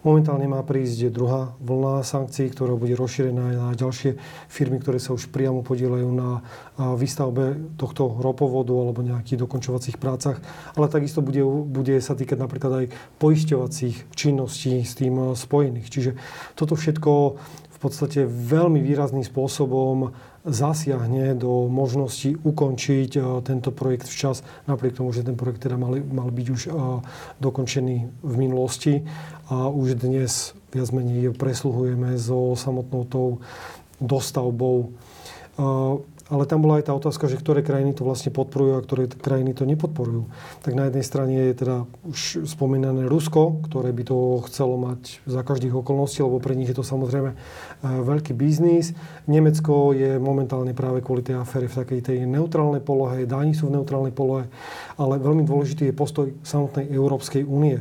Momentálne 0.03 0.43
má 0.51 0.59
prísť 0.67 1.07
druhá 1.07 1.55
vlna 1.63 2.03
sankcií, 2.03 2.51
ktorá 2.51 2.75
bude 2.75 2.99
rozšírená 2.99 3.55
aj 3.55 3.55
na 3.55 3.69
ďalšie 3.79 4.19
firmy, 4.51 4.83
ktoré 4.83 4.99
sa 4.99 5.15
už 5.15 5.31
priamo 5.31 5.63
podielajú 5.63 6.09
na 6.11 6.43
výstavbe 6.75 7.77
tohto 7.79 8.19
ropovodu 8.19 8.75
alebo 8.75 8.99
nejakých 8.99 9.47
dokončovacích 9.47 9.95
prácach. 9.95 10.43
Ale 10.75 10.91
takisto 10.91 11.23
bude, 11.23 11.45
bude 11.47 11.95
sa 12.03 12.17
týkať 12.19 12.35
napríklad 12.35 12.71
aj 12.83 12.85
poisťovacích 13.23 14.11
činností 14.11 14.83
s 14.83 14.99
tým 14.99 15.37
spojených. 15.37 15.87
Čiže 15.87 16.11
toto 16.59 16.75
všetko 16.75 17.11
podstate 17.83 18.23
veľmi 18.23 18.79
výrazným 18.79 19.27
spôsobom 19.27 20.15
zasiahne 20.47 21.35
do 21.35 21.67
možnosti 21.67 22.35
ukončiť 22.39 23.11
e, 23.15 23.21
tento 23.43 23.71
projekt 23.75 24.07
včas, 24.07 24.43
napriek 24.67 24.99
tomu, 24.99 25.11
že 25.11 25.23
ten 25.23 25.35
projekt 25.35 25.63
teda 25.67 25.75
mal, 25.75 25.99
mal 26.03 26.31
byť 26.31 26.47
už 26.47 26.61
e, 26.67 26.71
dokončený 27.39 27.97
v 28.23 28.35
minulosti. 28.39 29.03
A 29.51 29.67
už 29.67 29.99
dnes 29.99 30.55
viac 30.71 30.89
menej 30.95 31.35
presluhujeme 31.35 32.15
so 32.15 32.55
samotnou 32.55 33.03
tou 33.07 33.27
dostavbou. 33.99 34.87
E, 34.87 35.63
ale 36.33 36.49
tam 36.49 36.65
bola 36.65 36.81
aj 36.81 36.89
tá 36.89 36.97
otázka, 36.97 37.29
že 37.29 37.37
ktoré 37.37 37.61
krajiny 37.61 37.93
to 37.93 38.01
vlastne 38.01 38.33
podporujú 38.33 38.71
a 38.73 38.81
ktoré 38.81 39.05
krajiny 39.05 39.53
to 39.53 39.69
nepodporujú. 39.69 40.25
Tak 40.65 40.73
na 40.73 40.89
jednej 40.89 41.05
strane 41.05 41.53
je 41.53 41.53
teda 41.53 41.85
už 42.09 42.49
spomínané 42.49 43.05
Rusko, 43.05 43.61
ktoré 43.69 43.93
by 43.93 44.03
to 44.09 44.41
chcelo 44.49 44.81
mať 44.81 45.21
za 45.29 45.45
každých 45.45 45.77
okolností, 45.77 46.25
lebo 46.25 46.41
pre 46.41 46.57
nich 46.57 46.73
je 46.73 46.77
to 46.81 46.81
samozrejme 46.81 47.31
e, 47.31 47.37
veľký 47.85 48.33
biznis. 48.33 48.97
Nemecko 49.29 49.93
je 49.93 50.17
momentálne 50.17 50.73
práve 50.73 51.05
kvôli 51.05 51.21
tej 51.21 51.37
afére 51.37 51.69
v 51.69 51.77
takej 51.85 51.99
tej 52.01 52.17
neutrálnej 52.25 52.81
polohe, 52.81 53.29
Dáni 53.29 53.53
sú 53.53 53.69
v 53.69 53.77
neutrálnej 53.77 54.11
polohe, 54.11 54.49
ale 54.97 55.21
veľmi 55.21 55.45
dôležitý 55.45 55.93
je 55.93 55.93
postoj 55.93 56.33
samotnej 56.41 56.89
Európskej 56.89 57.45
únie. 57.45 57.77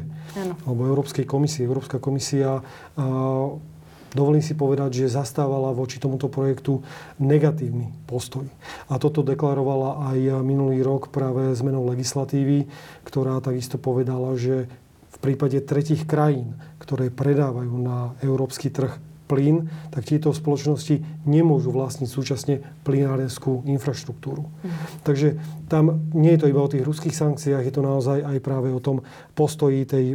Alebo 0.68 0.88
Európskej 0.88 1.24
komisie. 1.28 1.64
Európska 1.68 2.00
komisia 2.00 2.60
uh, 2.60 3.71
dovolím 4.16 4.44
si 4.44 4.56
povedať, 4.56 5.04
že 5.04 5.14
zastávala 5.14 5.74
voči 5.76 6.00
tomuto 6.00 6.32
projektu 6.32 6.80
negatívny 7.20 7.92
postoj. 8.08 8.48
A 8.88 8.96
toto 8.96 9.20
deklarovala 9.20 10.12
aj 10.14 10.40
minulý 10.40 10.80
rok 10.80 11.12
práve 11.12 11.52
zmenou 11.52 11.84
legislatívy, 11.92 12.68
ktorá 13.04 13.40
takisto 13.44 13.76
povedala, 13.76 14.36
že 14.38 14.68
v 15.12 15.16
prípade 15.20 15.60
tretich 15.62 16.08
krajín, 16.08 16.56
ktoré 16.80 17.12
predávajú 17.12 17.74
na 17.76 18.16
európsky 18.24 18.72
trh 18.72 19.11
plyn, 19.32 19.72
tak 19.88 20.04
tieto 20.04 20.28
spoločnosti 20.36 21.24
nemôžu 21.24 21.72
vlastniť 21.72 22.04
súčasne 22.04 22.60
plynárenskú 22.84 23.64
infraštruktúru. 23.64 24.44
Mm. 24.44 24.68
Takže 25.08 25.28
tam 25.72 26.04
nie 26.12 26.36
je 26.36 26.44
to 26.44 26.50
iba 26.52 26.60
o 26.60 26.68
tých 26.68 26.84
ruských 26.84 27.16
sankciách, 27.16 27.64
je 27.64 27.72
to 27.72 27.80
naozaj 27.80 28.20
aj 28.20 28.38
práve 28.44 28.68
o 28.68 28.84
tom 28.84 29.00
postoji 29.32 29.88
tej 29.88 30.12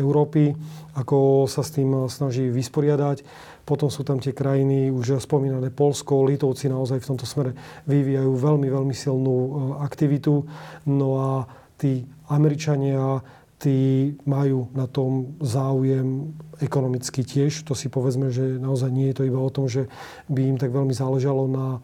Európy, 0.00 0.56
ako 0.96 1.44
sa 1.44 1.60
s 1.60 1.76
tým 1.76 2.08
snaží 2.08 2.48
vysporiadať. 2.48 3.20
Potom 3.68 3.92
sú 3.92 4.00
tam 4.04 4.20
tie 4.20 4.32
krajiny, 4.32 4.88
už 4.88 5.20
spomínané 5.20 5.68
Polsko, 5.68 6.24
Litovci 6.24 6.72
naozaj 6.72 7.04
v 7.04 7.08
tomto 7.12 7.28
smere 7.28 7.52
vyvíjajú 7.84 8.32
veľmi, 8.32 8.68
veľmi 8.68 8.92
silnú 8.96 9.36
e, 9.36 9.50
aktivitu. 9.84 10.44
No 10.88 11.08
a 11.20 11.32
tí 11.76 12.04
Američania 12.28 13.20
tí 13.58 14.12
majú 14.28 14.68
na 14.74 14.84
tom 14.84 15.38
záujem 15.40 16.34
ekonomicky 16.60 17.24
tiež. 17.24 17.64
To 17.64 17.72
si 17.72 17.88
povedzme, 17.88 18.28
že 18.28 18.60
naozaj 18.60 18.90
nie 18.92 19.08
je 19.10 19.16
to 19.22 19.24
iba 19.24 19.40
o 19.40 19.48
tom, 19.48 19.70
že 19.70 19.88
by 20.28 20.40
im 20.54 20.58
tak 20.60 20.74
veľmi 20.74 20.92
záležalo 20.92 21.48
na 21.48 21.78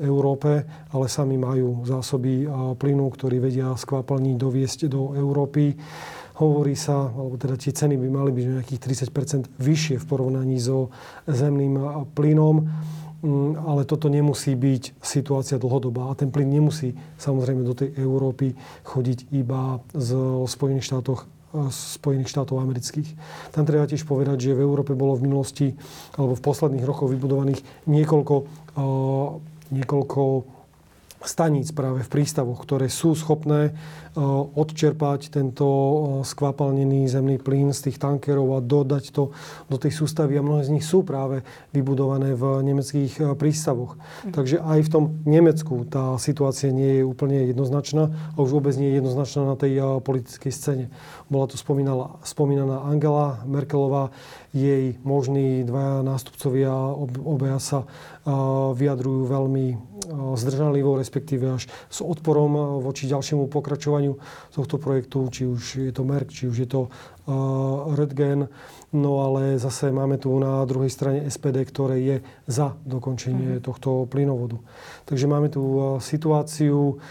Európe, 0.00 0.64
ale 0.92 1.12
sami 1.12 1.36
majú 1.36 1.84
zásoby 1.84 2.48
plynu, 2.80 3.04
ktorý 3.12 3.36
vedia 3.40 3.76
skvapalní 3.76 4.36
doviesť 4.36 4.88
do 4.88 5.12
Európy. 5.12 5.76
Hovorí 6.36 6.76
sa, 6.76 7.12
alebo 7.12 7.36
teda 7.40 7.56
tie 7.56 7.72
ceny 7.72 7.96
by 7.96 8.08
mali 8.12 8.30
byť 8.32 8.44
nejakých 8.60 8.80
30% 9.08 9.56
vyššie 9.56 9.96
v 10.00 10.08
porovnaní 10.08 10.60
so 10.60 10.92
zemným 11.24 12.04
plynom. 12.12 12.68
Mm, 13.24 13.56
ale 13.64 13.88
toto 13.88 14.12
nemusí 14.12 14.52
byť 14.52 15.00
situácia 15.00 15.56
dlhodobá. 15.56 16.12
A 16.12 16.18
ten 16.18 16.28
plyn 16.28 16.52
nemusí 16.52 16.92
samozrejme 17.16 17.64
do 17.64 17.72
tej 17.72 17.96
Európy 17.96 18.52
chodiť 18.84 19.32
iba 19.32 19.80
z 19.96 20.10
Spojených 20.44 20.88
štátoch 20.92 21.24
Spojených 21.72 22.28
štátov 22.28 22.60
amerických. 22.60 23.16
Tam 23.56 23.64
treba 23.64 23.88
tiež 23.88 24.04
povedať, 24.04 24.50
že 24.50 24.58
v 24.58 24.66
Európe 24.66 24.92
bolo 24.92 25.16
v 25.16 25.24
minulosti 25.24 25.72
alebo 26.18 26.36
v 26.36 26.44
posledných 26.44 26.84
rokoch 26.84 27.08
vybudovaných 27.08 27.88
niekoľko, 27.88 28.36
niekoľko 29.72 30.22
staníc 31.24 31.72
práve 31.72 32.04
v 32.04 32.12
prístavoch, 32.12 32.60
ktoré 32.60 32.92
sú 32.92 33.16
schopné 33.16 33.72
odčerpať 34.56 35.28
tento 35.28 35.66
eh, 35.66 35.96
skvapalnený 36.24 37.04
zemný 37.06 37.36
plyn 37.36 37.76
z 37.76 37.90
tých 37.90 38.00
tankerov 38.00 38.56
a 38.56 38.64
dodať 38.64 39.12
to 39.12 39.36
do 39.68 39.76
tej 39.76 39.92
sústavy. 39.92 40.40
A 40.40 40.42
mnohé 40.42 40.64
z 40.64 40.72
nich 40.72 40.86
sú 40.88 41.04
práve 41.04 41.44
vybudované 41.76 42.32
v 42.32 42.64
nemeckých 42.64 43.12
eh, 43.20 43.24
prístavoch. 43.36 44.00
Mm. 44.24 44.32
Takže 44.32 44.56
aj 44.64 44.80
v 44.88 44.92
tom 44.92 45.04
Nemecku 45.28 45.84
tá 45.84 46.16
situácia 46.16 46.72
nie 46.72 47.00
je 47.00 47.04
úplne 47.04 47.44
jednoznačná 47.52 48.08
a 48.08 48.36
už 48.40 48.56
vôbec 48.56 48.74
nie 48.80 48.96
je 48.96 49.04
jednoznačná 49.04 49.42
na 49.44 49.56
tej 49.56 50.00
politickej 50.00 50.52
scéne. 50.52 50.86
Bola 51.28 51.50
tu 51.50 51.58
spomínaná 51.60 52.76
Angela 52.88 53.44
Merkelová, 53.44 54.14
jej 54.56 54.96
možní 55.04 55.68
dvaja 55.68 56.00
nástupcovia 56.00 56.72
obaja 57.20 57.60
sa 57.60 57.78
vyjadrujú 58.72 59.28
veľmi 59.28 59.66
zdržanlivo, 60.38 60.96
respektíve 60.96 61.60
až 61.60 61.68
s 61.92 62.00
odporom 62.00 62.80
voči 62.80 63.10
ďalšiemu 63.10 63.50
pokračovaniu 63.52 64.05
tohto 64.54 64.78
projektu, 64.78 65.26
či 65.32 65.42
už 65.48 65.90
je 65.90 65.92
to 65.94 66.06
Merck, 66.06 66.30
či 66.30 66.46
už 66.46 66.56
je 66.62 66.68
to 66.68 66.80
Redgen. 67.98 68.46
No 68.94 69.26
ale 69.26 69.58
zase 69.58 69.90
máme 69.90 70.20
tu 70.22 70.30
na 70.38 70.62
druhej 70.62 70.92
strane 70.92 71.26
SPD, 71.26 71.66
ktoré 71.66 71.96
je 71.98 72.16
za 72.46 72.78
dokončenie 72.86 73.58
mm-hmm. 73.58 73.66
tohto 73.66 74.06
plynovodu. 74.06 74.62
Takže 75.10 75.26
máme 75.26 75.50
tu 75.50 75.62
situáciu, 75.98 77.02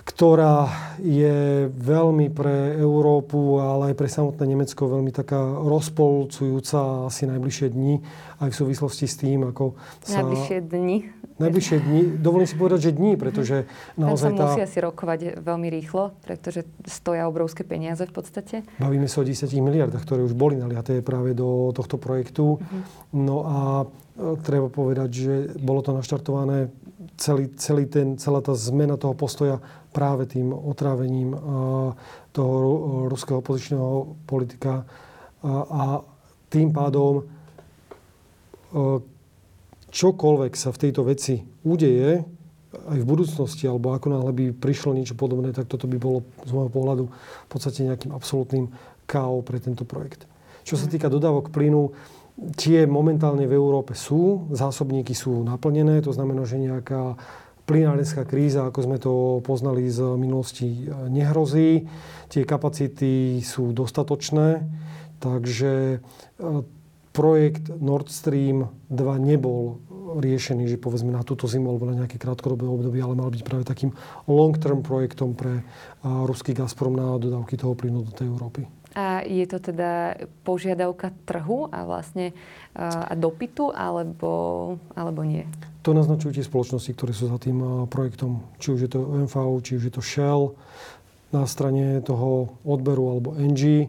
ktorá 0.00 0.66
je 0.98 1.68
veľmi 1.70 2.34
pre 2.34 2.74
Európu, 2.80 3.62
ale 3.62 3.92
aj 3.92 3.94
pre 3.94 4.08
samotné 4.10 4.42
Nemecko 4.42 4.90
veľmi 4.90 5.14
taká 5.14 5.38
rozpolcujúca 5.62 7.06
asi 7.06 7.30
najbližšie 7.30 7.68
dni, 7.70 7.94
aj 8.42 8.48
v 8.50 8.58
súvislosti 8.58 9.06
s 9.06 9.14
tým, 9.20 9.46
ako 9.46 9.78
sa... 10.02 10.24
Najbližšie 10.24 10.58
dni? 10.66 10.96
Najbližšie 11.40 11.76
dni, 11.80 12.00
dovolím 12.20 12.44
si 12.44 12.56
povedať, 12.60 12.80
že 12.86 12.90
dni, 12.92 13.16
pretože 13.16 13.64
naozaj 13.96 14.36
Tam 14.36 14.38
sa 14.38 14.44
musia 14.52 14.66
si 14.68 14.78
rokovať 14.84 15.40
veľmi 15.40 15.68
rýchlo, 15.72 16.12
pretože 16.20 16.68
stoja 16.84 17.24
obrovské 17.24 17.64
peniaze 17.64 18.04
v 18.04 18.12
podstate. 18.12 18.60
Bavíme 18.76 19.08
sa 19.08 19.24
o 19.24 19.24
10 19.24 19.48
miliardách, 19.48 20.04
ktoré 20.04 20.20
už 20.20 20.36
boli 20.36 20.60
naliaté 20.60 21.00
práve 21.00 21.32
do 21.32 21.72
tohto 21.72 21.96
projektu. 21.96 22.60
Uh-huh. 22.60 22.80
No 23.16 23.36
a 23.48 23.58
e, 23.82 24.36
treba 24.44 24.68
povedať, 24.68 25.08
že 25.08 25.34
bolo 25.56 25.80
to 25.80 25.96
naštartované 25.96 26.68
celý, 27.16 27.48
celý 27.56 27.88
ten, 27.88 28.20
celá 28.20 28.44
tá 28.44 28.52
zmena 28.52 29.00
toho 29.00 29.16
postoja 29.16 29.60
práve 29.90 30.28
tým 30.28 30.52
otrávením 30.52 31.34
toho 32.30 32.58
ruského 33.10 33.42
opozičného 33.42 34.22
politika 34.28 34.86
a 35.44 36.04
tým 36.46 36.70
pádom 36.70 37.26
čokoľvek 39.90 40.52
sa 40.54 40.70
v 40.70 40.80
tejto 40.86 41.02
veci 41.06 41.42
udeje, 41.66 42.22
aj 42.70 42.98
v 43.02 43.06
budúcnosti, 43.06 43.66
alebo 43.66 43.90
ako 43.90 44.06
náhle 44.14 44.30
by 44.30 44.44
prišlo 44.54 44.94
niečo 44.94 45.18
podobné, 45.18 45.50
tak 45.50 45.66
toto 45.66 45.90
by 45.90 45.98
bolo 45.98 46.22
z 46.46 46.54
môjho 46.54 46.70
pohľadu 46.70 47.04
v 47.10 47.48
podstate 47.50 47.82
nejakým 47.82 48.14
absolútnym 48.14 48.70
KO 49.10 49.42
pre 49.42 49.58
tento 49.58 49.82
projekt. 49.82 50.30
Čo 50.62 50.78
sa 50.78 50.86
týka 50.86 51.10
dodávok 51.10 51.50
plynu, 51.50 51.90
tie 52.54 52.86
momentálne 52.86 53.44
v 53.50 53.58
Európe 53.58 53.98
sú, 53.98 54.46
zásobníky 54.54 55.18
sú 55.18 55.42
naplnené, 55.42 55.98
to 55.98 56.14
znamená, 56.14 56.46
že 56.46 56.62
nejaká 56.62 57.18
plynárenská 57.66 58.26
kríza, 58.26 58.66
ako 58.66 58.80
sme 58.82 58.98
to 58.98 59.12
poznali 59.42 59.86
z 59.86 60.02
minulosti, 60.18 60.90
nehrozí. 61.10 61.86
Tie 62.26 62.42
kapacity 62.42 63.42
sú 63.42 63.70
dostatočné, 63.70 64.66
takže 65.22 65.98
e, 65.98 65.98
projekt 67.10 67.70
Nord 67.80 68.08
Stream 68.08 68.70
2 68.90 68.98
nebol 69.18 69.82
riešený, 70.10 70.66
že 70.66 70.78
povedzme 70.78 71.14
na 71.14 71.22
túto 71.22 71.46
zimu 71.46 71.70
alebo 71.70 71.86
na 71.86 72.02
nejaké 72.02 72.18
krátkodobé 72.18 72.66
obdobie, 72.66 72.98
ale 72.98 73.14
mal 73.14 73.30
byť 73.30 73.42
práve 73.46 73.62
takým 73.62 73.94
long-term 74.26 74.82
projektom 74.82 75.38
pre 75.38 75.62
ruský 76.02 76.50
Gazprom 76.50 76.98
na 76.98 77.14
dodávky 77.14 77.54
toho 77.54 77.78
plynu 77.78 78.02
do 78.02 78.10
tej 78.10 78.26
Európy. 78.26 78.66
A 78.98 79.22
je 79.22 79.46
to 79.46 79.62
teda 79.62 80.18
požiadavka 80.42 81.14
trhu 81.22 81.70
a 81.70 81.86
vlastne 81.86 82.34
a 82.74 83.14
dopytu, 83.14 83.70
alebo, 83.70 84.74
alebo 84.98 85.22
nie? 85.22 85.46
To 85.86 85.94
naznačujú 85.94 86.34
tie 86.34 86.42
spoločnosti, 86.42 86.90
ktoré 86.98 87.14
sú 87.14 87.30
za 87.30 87.38
tým 87.38 87.86
projektom. 87.86 88.42
Či 88.58 88.74
už 88.74 88.80
je 88.82 88.90
to 88.90 89.06
OMV, 89.06 89.62
či 89.62 89.78
už 89.78 89.82
je 89.86 89.94
to 89.94 90.02
Shell 90.02 90.58
na 91.30 91.46
strane 91.46 92.02
toho 92.02 92.58
odberu 92.66 93.14
alebo 93.14 93.38
NG. 93.38 93.86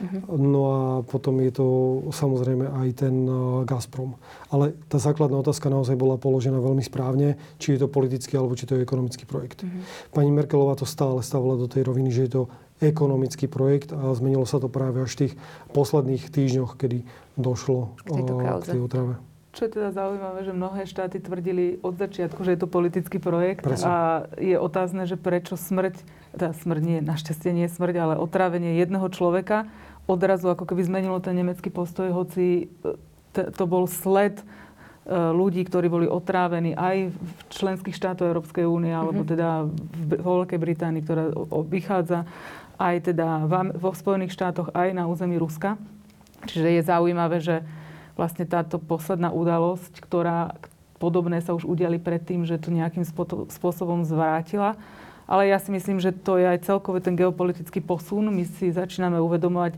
Uh-huh. 0.00 0.38
No 0.40 0.60
a 0.70 0.80
potom 1.06 1.38
je 1.38 1.52
to 1.54 1.66
samozrejme 2.10 2.66
aj 2.66 2.88
ten 3.06 3.14
Gazprom. 3.62 4.18
Ale 4.50 4.74
tá 4.90 4.98
základná 4.98 5.38
otázka 5.38 5.70
naozaj 5.70 5.94
bola 5.94 6.18
položená 6.18 6.58
veľmi 6.58 6.82
správne, 6.82 7.38
či 7.62 7.74
je 7.76 7.84
to 7.84 7.88
politický 7.92 8.34
alebo 8.34 8.58
či 8.58 8.66
to 8.66 8.74
je 8.74 8.82
ekonomický 8.82 9.28
projekt. 9.28 9.62
Uh-huh. 9.62 9.82
Pani 10.10 10.34
Merkelová 10.34 10.74
to 10.74 10.88
stále 10.88 11.22
stávala 11.22 11.60
do 11.60 11.70
tej 11.70 11.86
roviny, 11.86 12.10
že 12.10 12.26
je 12.26 12.32
to 12.40 12.42
ekonomický 12.82 13.46
projekt 13.46 13.94
a 13.94 14.10
zmenilo 14.18 14.44
sa 14.44 14.58
to 14.58 14.66
práve 14.66 14.98
až 14.98 15.14
v 15.14 15.20
tých 15.26 15.34
posledných 15.70 16.26
týždňoch, 16.26 16.74
kedy 16.74 17.06
došlo 17.38 17.94
k, 18.02 18.18
k 18.18 18.66
tej 18.66 18.80
otrave. 18.82 19.14
Čo 19.54 19.70
je 19.70 19.78
teda 19.78 19.94
zaujímavé, 19.94 20.42
že 20.42 20.50
mnohé 20.50 20.82
štáty 20.82 21.22
tvrdili 21.22 21.78
od 21.78 21.94
začiatku, 21.94 22.42
že 22.42 22.58
je 22.58 22.60
to 22.60 22.66
politický 22.66 23.22
projekt 23.22 23.62
Presne. 23.62 23.86
a 23.86 23.94
je 24.34 24.58
otázne, 24.58 25.06
že 25.06 25.14
prečo 25.14 25.54
smrť, 25.54 26.02
teda 26.34 26.50
smrť 26.58 26.82
nie, 26.82 26.98
našťastie 26.98 27.54
nie 27.54 27.70
smrť, 27.70 27.94
ale 27.94 28.14
otrávenie 28.18 28.82
jedného 28.82 29.06
človeka 29.14 29.70
odrazu 30.04 30.52
ako 30.52 30.68
keby 30.68 30.84
zmenilo 30.84 31.18
ten 31.20 31.36
nemecký 31.36 31.72
postoj, 31.72 32.12
hoci 32.12 32.68
e, 32.84 32.92
to 33.32 33.64
bol 33.64 33.88
sled 33.88 34.40
e, 34.40 34.44
ľudí, 35.10 35.64
ktorí 35.64 35.88
boli 35.88 36.06
otrávení 36.10 36.76
aj 36.76 37.14
v 37.14 37.30
členských 37.48 37.96
štátoch 37.96 38.28
Európskej 38.28 38.68
únie, 38.68 38.92
alebo 38.92 39.24
mm-hmm. 39.24 39.32
teda 39.32 39.48
v 39.70 40.10
Veľkej 40.20 40.58
Británii, 40.60 41.02
ktorá 41.02 41.24
vychádza 41.64 42.28
aj 42.76 43.14
teda 43.14 43.46
vo 43.78 43.94
Spojených 43.94 44.34
štátoch, 44.34 44.74
aj 44.74 44.92
na 44.92 45.06
území 45.06 45.38
Ruska. 45.38 45.78
Čiže 46.44 46.68
je 46.68 46.82
zaujímavé, 46.84 47.38
že 47.40 47.64
vlastne 48.14 48.46
táto 48.46 48.78
posledná 48.78 49.34
udalosť, 49.34 49.98
ktorá 50.02 50.54
podobné 51.02 51.42
sa 51.42 51.52
už 51.52 51.66
udiali 51.66 51.98
predtým, 51.98 52.46
že 52.46 52.56
to 52.56 52.72
nejakým 52.72 53.04
spôsobom 53.50 54.06
zvrátila. 54.06 54.78
Ale 55.24 55.48
ja 55.48 55.56
si 55.56 55.72
myslím, 55.72 56.00
že 56.00 56.12
to 56.12 56.36
je 56.36 56.46
aj 56.46 56.68
celkový 56.68 57.00
ten 57.00 57.16
geopolitický 57.16 57.80
posun. 57.80 58.28
My 58.28 58.44
si 58.44 58.68
začíname 58.72 59.16
uvedomovať, 59.20 59.76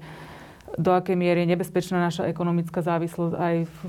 do 0.77 0.90
akej 0.92 1.16
miery 1.16 1.46
je 1.46 1.53
nebezpečná 1.57 2.03
naša 2.03 2.27
ekonomická 2.27 2.83
závislosť 2.83 3.35
aj 3.38 3.57
v, 3.64 3.83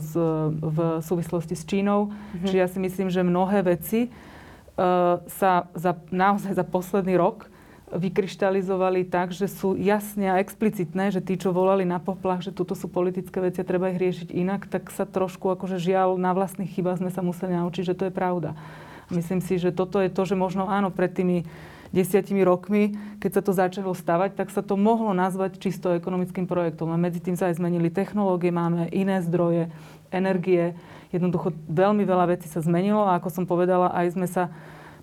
v, 0.00 0.14
v 0.58 0.78
súvislosti 1.04 1.54
s 1.54 1.68
Čínou. 1.68 2.10
Mm-hmm. 2.10 2.46
Čiže 2.48 2.58
ja 2.58 2.68
si 2.68 2.78
myslím, 2.80 3.08
že 3.12 3.20
mnohé 3.22 3.62
veci 3.62 4.08
uh, 4.08 5.22
sa 5.28 5.68
za, 5.76 5.94
naozaj 6.08 6.56
za 6.56 6.64
posledný 6.64 7.14
rok 7.20 7.46
vykryštalizovali 7.94 9.06
tak, 9.06 9.30
že 9.30 9.46
sú 9.46 9.78
jasne 9.78 10.26
a 10.34 10.42
explicitné, 10.42 11.14
že 11.14 11.22
tí, 11.22 11.38
čo 11.38 11.54
volali 11.54 11.86
na 11.86 12.02
poplach, 12.02 12.42
že 12.42 12.50
toto 12.50 12.74
sú 12.74 12.90
politické 12.90 13.38
veci 13.38 13.62
a 13.62 13.68
treba 13.68 13.94
ich 13.94 14.02
riešiť 14.02 14.34
inak, 14.34 14.66
tak 14.66 14.90
sa 14.90 15.06
trošku 15.06 15.46
akože 15.54 15.78
žiaľ 15.78 16.18
na 16.18 16.34
vlastných 16.34 16.74
chybách 16.74 16.98
sme 16.98 17.14
sa 17.14 17.22
museli 17.22 17.54
naučiť, 17.54 17.94
že 17.94 17.94
to 17.94 18.10
je 18.10 18.12
pravda. 18.14 18.58
Myslím 19.06 19.38
si, 19.38 19.54
že 19.62 19.70
toto 19.70 20.02
je 20.02 20.10
to, 20.10 20.26
že 20.26 20.34
možno 20.34 20.66
áno, 20.66 20.90
pred 20.90 21.14
tými 21.14 21.46
desiatimi 21.94 22.42
rokmi, 22.42 22.98
keď 23.22 23.30
sa 23.38 23.42
to 23.46 23.52
začalo 23.54 23.94
stavať, 23.94 24.34
tak 24.34 24.50
sa 24.50 24.66
to 24.66 24.74
mohlo 24.74 25.14
nazvať 25.14 25.62
čisto 25.62 25.94
ekonomickým 25.94 26.50
projektom. 26.50 26.90
A 26.90 26.98
medzi 26.98 27.22
tým 27.22 27.38
sa 27.38 27.46
aj 27.48 27.62
zmenili 27.62 27.94
technológie, 27.94 28.50
máme 28.50 28.90
iné 28.90 29.22
zdroje, 29.22 29.70
energie. 30.10 30.74
Jednoducho 31.14 31.54
veľmi 31.70 32.02
veľa 32.02 32.34
vecí 32.34 32.50
sa 32.50 32.58
zmenilo 32.58 33.06
a 33.06 33.14
ako 33.16 33.30
som 33.30 33.44
povedala, 33.46 33.94
aj 33.94 34.18
sme 34.18 34.26
sa 34.26 34.50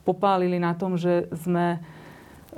popálili 0.03 0.59
na 0.59 0.75
tom, 0.75 0.99
že 0.99 1.31
sme 1.31 1.79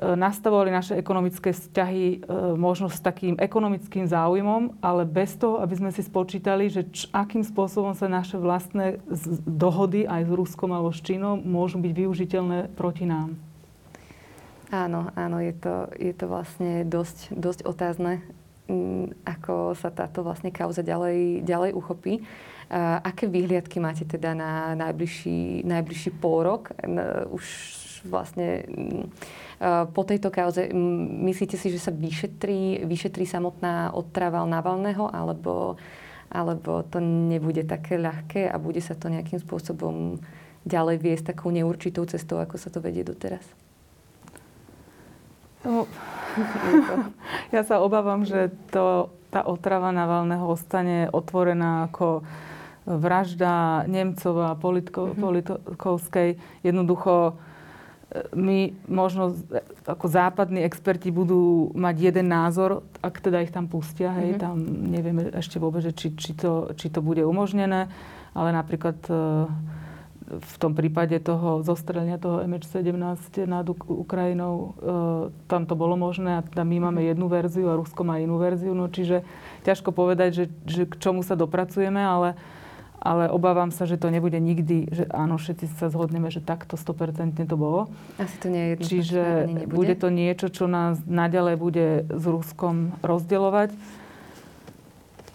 nastavovali 0.01 0.69
naše 0.71 0.99
ekonomické 0.99 1.55
vzťahy 1.55 2.05
e, 2.05 2.17
možno 2.59 2.91
s 2.91 2.99
takým 2.99 3.39
ekonomickým 3.39 4.03
záujmom, 4.05 4.83
ale 4.83 5.07
bez 5.07 5.39
toho, 5.39 5.63
aby 5.63 5.75
sme 5.75 5.91
si 5.95 6.03
spočítali, 6.03 6.67
že 6.67 6.87
č, 6.91 7.07
akým 7.15 7.43
spôsobom 7.47 7.95
sa 7.95 8.11
naše 8.11 8.35
vlastné 8.35 8.99
dohody 9.47 10.03
aj 10.03 10.27
s 10.27 10.31
Ruskom 10.31 10.75
alebo 10.75 10.91
s 10.91 10.99
Čínou 10.99 11.39
môžu 11.39 11.79
byť 11.79 11.93
využiteľné 11.95 12.75
proti 12.75 13.07
nám. 13.07 13.39
Áno, 14.73 15.13
áno, 15.15 15.37
je 15.39 15.53
to, 15.55 15.87
je 15.95 16.11
to 16.11 16.25
vlastne 16.27 16.83
dosť, 16.89 17.31
dosť 17.31 17.59
otázne, 17.69 18.25
ako 19.23 19.77
sa 19.77 19.93
táto 19.93 20.25
vlastne 20.25 20.49
kauza 20.49 20.81
ďalej, 20.81 21.45
ďalej 21.45 21.71
uchopí. 21.77 22.25
A 22.65 22.97
aké 23.05 23.29
výhliadky 23.29 23.77
máte 23.77 24.09
teda 24.09 24.33
na 24.33 24.73
najbližší, 24.73 25.61
najbližší 25.69 26.17
pôl 26.17 26.41
rok? 26.41 26.73
Už 27.29 27.45
vlastne 28.07 28.65
Eh, 29.55 29.83
po 29.95 30.03
tejto 30.03 30.35
kauze 30.35 30.67
myslíte 31.23 31.55
si, 31.55 31.71
že 31.71 31.79
sa 31.79 31.95
vyšetrí, 31.95 32.83
vyšetrí 32.83 33.23
samotná 33.23 33.95
odtrava 33.95 34.43
Navalného, 34.43 35.07
alebo, 35.07 35.79
alebo 36.27 36.83
to 36.83 36.99
nebude 36.99 37.63
také 37.63 37.95
ľahké 37.95 38.51
a 38.51 38.59
bude 38.59 38.83
sa 38.83 38.99
to 38.99 39.07
nejakým 39.07 39.39
spôsobom 39.39 40.19
ďalej 40.67 40.99
viesť 40.99 41.23
takou 41.31 41.55
neurčitou 41.55 42.03
cestou, 42.03 42.43
ako 42.43 42.59
sa 42.59 42.67
to 42.67 42.83
vedie 42.83 43.07
doteraz? 43.07 43.47
No, 45.63 45.87
ja 47.55 47.63
sa 47.63 47.79
obávam, 47.79 48.27
že 48.27 48.51
to, 48.75 49.07
tá 49.31 49.47
otrava 49.47 49.95
Navalného 49.95 50.51
ostane 50.51 51.07
otvorená 51.15 51.87
ako 51.87 52.27
vražda 52.83 53.87
Nemcova, 53.87 54.59
Politko, 54.59 55.15
mm-hmm. 55.15 55.21
Politkovskej. 55.23 56.29
Jednoducho 56.59 57.39
my 58.31 58.71
možno 58.87 59.33
ako 59.83 60.05
západní 60.07 60.61
experti 60.63 61.09
budú 61.09 61.73
mať 61.73 62.13
jeden 62.13 62.27
názor, 62.31 62.85
ak 63.01 63.19
teda 63.19 63.41
ich 63.41 63.51
tam 63.51 63.67
pustia, 63.67 64.13
hej, 64.13 64.37
mm-hmm. 64.37 64.43
tam 64.43 64.55
nevieme 64.65 65.21
ešte 65.33 65.57
vôbec, 65.57 65.83
či, 65.91 66.13
či, 66.15 66.31
to, 66.37 66.71
či 66.77 66.93
to 66.93 67.01
bude 67.01 67.25
umožnené, 67.25 67.89
ale 68.31 68.49
napríklad 68.55 68.95
e, 69.09 69.13
v 70.25 70.55
tom 70.61 70.77
prípade 70.77 71.17
toho 71.21 71.65
zostrelenia 71.65 72.21
toho 72.21 72.45
MH17 72.45 73.45
nad 73.49 73.65
Ukrajinou, 73.73 74.53
e, 74.55 74.69
tam 75.49 75.65
to 75.65 75.73
bolo 75.73 75.97
možné 75.97 76.39
a 76.39 76.45
tam 76.45 76.71
my 76.71 76.89
máme 76.89 77.01
jednu 77.03 77.25
verziu 77.25 77.67
a 77.73 77.77
Rusko 77.77 78.05
má 78.05 78.21
inú 78.21 78.37
verziu. 78.37 78.71
No 78.77 78.87
čiže 78.87 79.25
ťažko 79.67 79.91
povedať, 79.91 80.29
že, 80.33 80.45
že 80.65 80.81
k 80.87 80.95
čomu 81.01 81.25
sa 81.25 81.33
dopracujeme, 81.33 81.99
ale, 81.99 82.37
ale 82.99 83.29
obávam 83.29 83.69
sa, 83.69 83.85
že 83.85 83.99
to 83.99 84.09
nebude 84.09 84.37
nikdy, 84.37 84.89
že 84.89 85.05
áno, 85.13 85.37
všetci 85.37 85.77
sa 85.77 85.87
zhodneme, 85.91 86.31
že 86.33 86.41
takto 86.41 86.77
100% 86.79 87.37
to 87.45 87.57
bolo. 87.57 87.91
Asi 88.17 88.35
to 88.41 88.47
nie 88.49 88.61
je 88.61 88.69
jedno. 88.75 88.85
Čiže 88.85 89.21
bude 89.69 89.95
to 89.95 90.07
niečo, 90.09 90.47
čo 90.49 90.65
nás 90.65 90.99
naďalej 91.05 91.55
bude 91.57 91.87
s 92.09 92.23
Ruskom 92.25 92.97
rozdeľovať. 93.05 93.75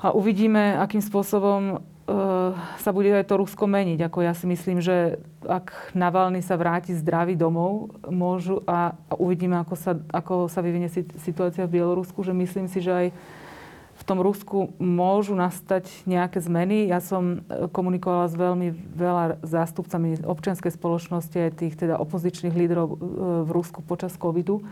A 0.00 0.16
uvidíme, 0.16 0.80
akým 0.80 1.04
spôsobom 1.04 1.84
Eh, 2.10 2.52
sa 2.82 2.90
bude 2.90 3.06
aj 3.14 3.22
to 3.30 3.38
Rusko 3.38 3.70
meniť. 3.70 4.10
Ako 4.10 4.26
ja 4.26 4.34
si 4.34 4.42
myslím, 4.50 4.82
že 4.82 5.22
ak 5.46 5.94
Navalny 5.94 6.42
sa 6.42 6.58
vráti 6.58 6.90
zdravý 6.90 7.38
domov, 7.38 7.94
môžu 8.10 8.66
a, 8.66 8.98
a 9.06 9.14
uvidíme, 9.14 9.54
ako 9.62 9.74
sa, 9.78 9.94
ako 10.10 10.50
sa 10.50 10.58
vyvinie 10.58 10.90
situácia 11.22 11.70
v 11.70 11.78
Bielorusku, 11.78 12.26
že 12.26 12.34
myslím 12.34 12.66
si, 12.66 12.82
že 12.82 12.90
aj 12.90 13.06
tom 14.10 14.18
Rusku 14.18 14.74
môžu 14.82 15.38
nastať 15.38 15.86
nejaké 16.02 16.42
zmeny. 16.42 16.90
Ja 16.90 16.98
som 16.98 17.46
eh, 17.46 17.70
komunikovala 17.70 18.26
s 18.26 18.34
veľmi 18.34 18.74
veľa 18.98 19.38
zástupcami 19.46 20.26
občianskej 20.26 20.74
spoločnosti 20.74 21.38
aj 21.38 21.52
tých 21.54 21.78
teda 21.78 22.02
opozičných 22.02 22.58
lídrov 22.58 22.86
eh, 22.90 22.96
v 23.46 23.50
Rusku 23.54 23.86
počas 23.86 24.18
covidu 24.18 24.66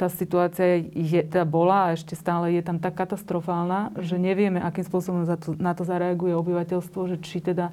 tá 0.00 0.08
situácia 0.08 0.80
je, 0.96 1.20
teda 1.20 1.44
bola 1.44 1.92
a 1.92 1.92
ešte 1.92 2.16
stále 2.16 2.56
je 2.56 2.64
tam 2.64 2.80
tak 2.80 2.96
katastrofálna, 2.96 3.92
že 4.00 4.16
nevieme, 4.16 4.56
akým 4.56 4.88
spôsobom 4.88 5.28
to, 5.36 5.52
na 5.60 5.76
to 5.76 5.84
zareaguje 5.84 6.32
obyvateľstvo, 6.32 7.00
že 7.04 7.16
či 7.20 7.44
teda 7.44 7.68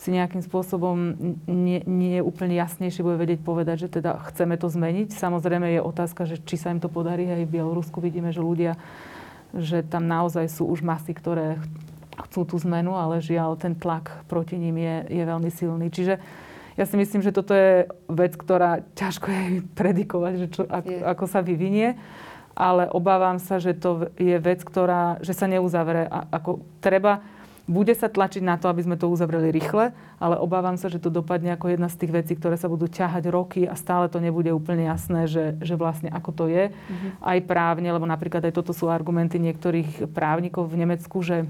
si 0.00 0.16
nejakým 0.16 0.40
spôsobom 0.40 0.96
nie, 1.44 1.84
nie 1.84 2.16
je 2.16 2.24
úplne 2.24 2.56
jasnejšie 2.56 3.04
bude 3.04 3.20
vedieť 3.20 3.44
povedať, 3.44 3.84
že 3.84 4.00
teda 4.00 4.16
chceme 4.32 4.56
to 4.56 4.72
zmeniť. 4.72 5.12
Samozrejme 5.12 5.76
je 5.76 5.84
otázka, 5.84 6.24
že 6.24 6.40
či 6.40 6.56
sa 6.56 6.72
im 6.72 6.80
to 6.80 6.88
podarí. 6.88 7.28
Aj 7.28 7.44
v 7.44 7.52
Bielorusku 7.60 8.00
vidíme, 8.00 8.32
že 8.32 8.40
ľudia, 8.40 8.80
že 9.56 9.82
tam 9.86 10.06
naozaj 10.06 10.46
sú 10.50 10.66
už 10.70 10.82
masy, 10.82 11.14
ktoré 11.14 11.58
chcú 12.28 12.44
tú 12.44 12.56
zmenu, 12.60 12.94
ale 12.94 13.24
žiaľ, 13.24 13.56
ten 13.56 13.72
tlak 13.72 14.26
proti 14.28 14.60
ním 14.60 14.76
je, 14.76 14.96
je 15.08 15.22
veľmi 15.24 15.50
silný. 15.50 15.88
Čiže 15.88 16.20
ja 16.78 16.84
si 16.86 16.96
myslím, 16.96 17.20
že 17.20 17.34
toto 17.34 17.52
je 17.52 17.88
vec, 18.08 18.36
ktorá 18.36 18.84
ťažko 18.96 19.26
je 19.28 19.44
predikovať, 19.80 20.32
že 20.36 20.46
čo, 20.52 20.62
ako, 20.68 20.92
ako 21.04 21.24
sa 21.26 21.40
vyvinie, 21.40 21.96
ale 22.54 22.90
obávam 22.92 23.40
sa, 23.40 23.56
že 23.56 23.72
to 23.72 24.10
je 24.20 24.36
vec, 24.36 24.60
ktorá, 24.60 25.22
že 25.24 25.32
sa 25.32 25.48
neuzavre. 25.48 26.04
A, 26.10 26.28
ako 26.28 26.60
treba, 26.84 27.24
bude 27.70 27.94
sa 27.94 28.10
tlačiť 28.10 28.42
na 28.42 28.58
to, 28.58 28.66
aby 28.66 28.82
sme 28.82 28.98
to 28.98 29.06
uzavreli 29.06 29.54
rýchle, 29.54 29.94
ale 30.18 30.34
obávam 30.42 30.74
sa, 30.74 30.90
že 30.90 30.98
to 30.98 31.06
dopadne 31.06 31.54
ako 31.54 31.70
jedna 31.70 31.86
z 31.86 32.02
tých 32.02 32.12
vecí, 32.12 32.32
ktoré 32.34 32.58
sa 32.58 32.66
budú 32.66 32.90
ťahať 32.90 33.30
roky 33.30 33.62
a 33.62 33.78
stále 33.78 34.10
to 34.10 34.18
nebude 34.18 34.50
úplne 34.50 34.90
jasné, 34.90 35.30
že, 35.30 35.54
že 35.62 35.78
vlastne 35.78 36.10
ako 36.10 36.30
to 36.34 36.44
je. 36.50 36.74
Mm-hmm. 36.74 37.10
Aj 37.22 37.38
právne, 37.46 37.88
lebo 37.94 38.10
napríklad 38.10 38.42
aj 38.42 38.58
toto 38.58 38.74
sú 38.74 38.90
argumenty 38.90 39.38
niektorých 39.38 40.10
právnikov 40.10 40.66
v 40.66 40.82
Nemecku, 40.82 41.22
že 41.22 41.46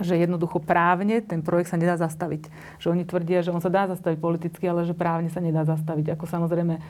že 0.00 0.16
jednoducho 0.18 0.58
právne 0.58 1.20
ten 1.20 1.44
projekt 1.44 1.70
sa 1.70 1.78
nedá 1.78 1.94
zastaviť. 2.00 2.48
Že 2.80 2.96
oni 2.96 3.04
tvrdia, 3.04 3.44
že 3.44 3.52
on 3.54 3.60
sa 3.60 3.68
dá 3.68 3.86
zastaviť 3.86 4.18
politicky, 4.18 4.64
ale 4.66 4.88
že 4.88 4.96
právne 4.96 5.28
sa 5.28 5.38
nedá 5.38 5.62
zastaviť. 5.68 6.16
Ako 6.16 6.24
samozrejme 6.26 6.80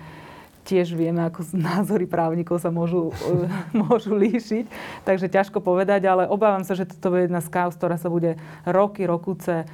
tiež 0.62 0.94
vieme, 0.94 1.22
ako 1.26 1.42
názory 1.54 2.06
právnikov 2.06 2.62
sa 2.62 2.70
môžu, 2.70 3.10
môžu 3.86 4.14
líšiť. 4.14 4.66
Takže 5.06 5.26
ťažko 5.30 5.58
povedať, 5.62 6.06
ale 6.06 6.30
obávam 6.30 6.62
sa, 6.62 6.78
že 6.78 6.86
toto 6.88 7.14
je 7.14 7.26
jedna 7.26 7.42
z 7.42 7.48
kauz, 7.50 7.74
ktorá 7.74 7.98
sa 7.98 8.08
bude 8.10 8.38
roky, 8.66 9.04
rokuce 9.04 9.66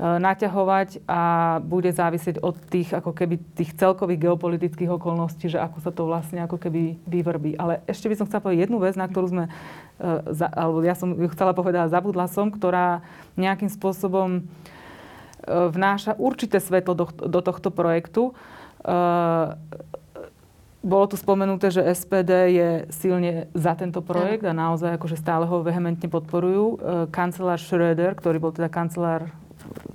E, 0.00 0.16
naťahovať 0.16 1.04
a 1.04 1.20
bude 1.60 1.92
závisieť 1.92 2.40
od 2.40 2.56
tých, 2.72 2.96
ako 2.96 3.12
keby 3.12 3.36
tých 3.52 3.76
celkových 3.76 4.24
geopolitických 4.24 4.96
okolností, 4.96 5.52
že 5.52 5.60
ako 5.60 5.76
sa 5.84 5.92
to 5.92 6.08
vlastne 6.08 6.40
ako 6.40 6.56
keby 6.56 6.96
vyvrbí. 7.04 7.60
Ale 7.60 7.84
ešte 7.84 8.08
by 8.08 8.16
som 8.16 8.24
chcela 8.24 8.40
povedať 8.40 8.64
jednu 8.64 8.80
vec, 8.80 8.96
na 8.96 9.04
ktorú 9.04 9.28
sme, 9.28 9.44
e, 10.00 10.48
alebo 10.56 10.80
ja 10.80 10.96
som 10.96 11.12
ju 11.12 11.28
chcela 11.36 11.52
povedať, 11.52 11.92
zabudla 11.92 12.32
som, 12.32 12.48
ktorá 12.48 13.04
nejakým 13.36 13.68
spôsobom 13.68 14.40
e, 14.40 14.42
vnáša 15.68 16.16
určité 16.16 16.64
svetlo 16.64 16.96
do, 16.96 17.04
do 17.12 17.40
tohto 17.44 17.68
projektu. 17.68 18.32
Bolo 20.80 21.12
tu 21.12 21.20
spomenuté, 21.20 21.68
že 21.68 21.84
SPD 21.84 22.56
je 22.56 22.68
silne 22.88 23.52
za 23.52 23.76
tento 23.76 24.00
projekt 24.00 24.48
a 24.48 24.56
naozaj 24.56 24.96
akože 24.96 25.20
stále 25.20 25.44
ho 25.44 25.60
vehementne 25.60 26.08
podporujú. 26.08 26.80
Kancelár 27.12 27.60
Schröder, 27.60 28.16
ktorý 28.16 28.40
bol 28.40 28.56
teda 28.56 28.72
kancelár 28.72 29.28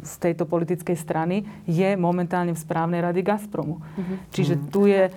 z 0.05 0.13
tejto 0.21 0.45
politickej 0.45 0.93
strany 0.93 1.43
je 1.65 1.97
momentálne 1.97 2.53
v 2.53 2.61
správnej 2.61 3.01
rady 3.01 3.25
Gazpromu. 3.25 3.81
Uh-huh. 3.81 4.17
Čiže 4.29 4.61
tu 4.69 4.85
je 4.85 5.09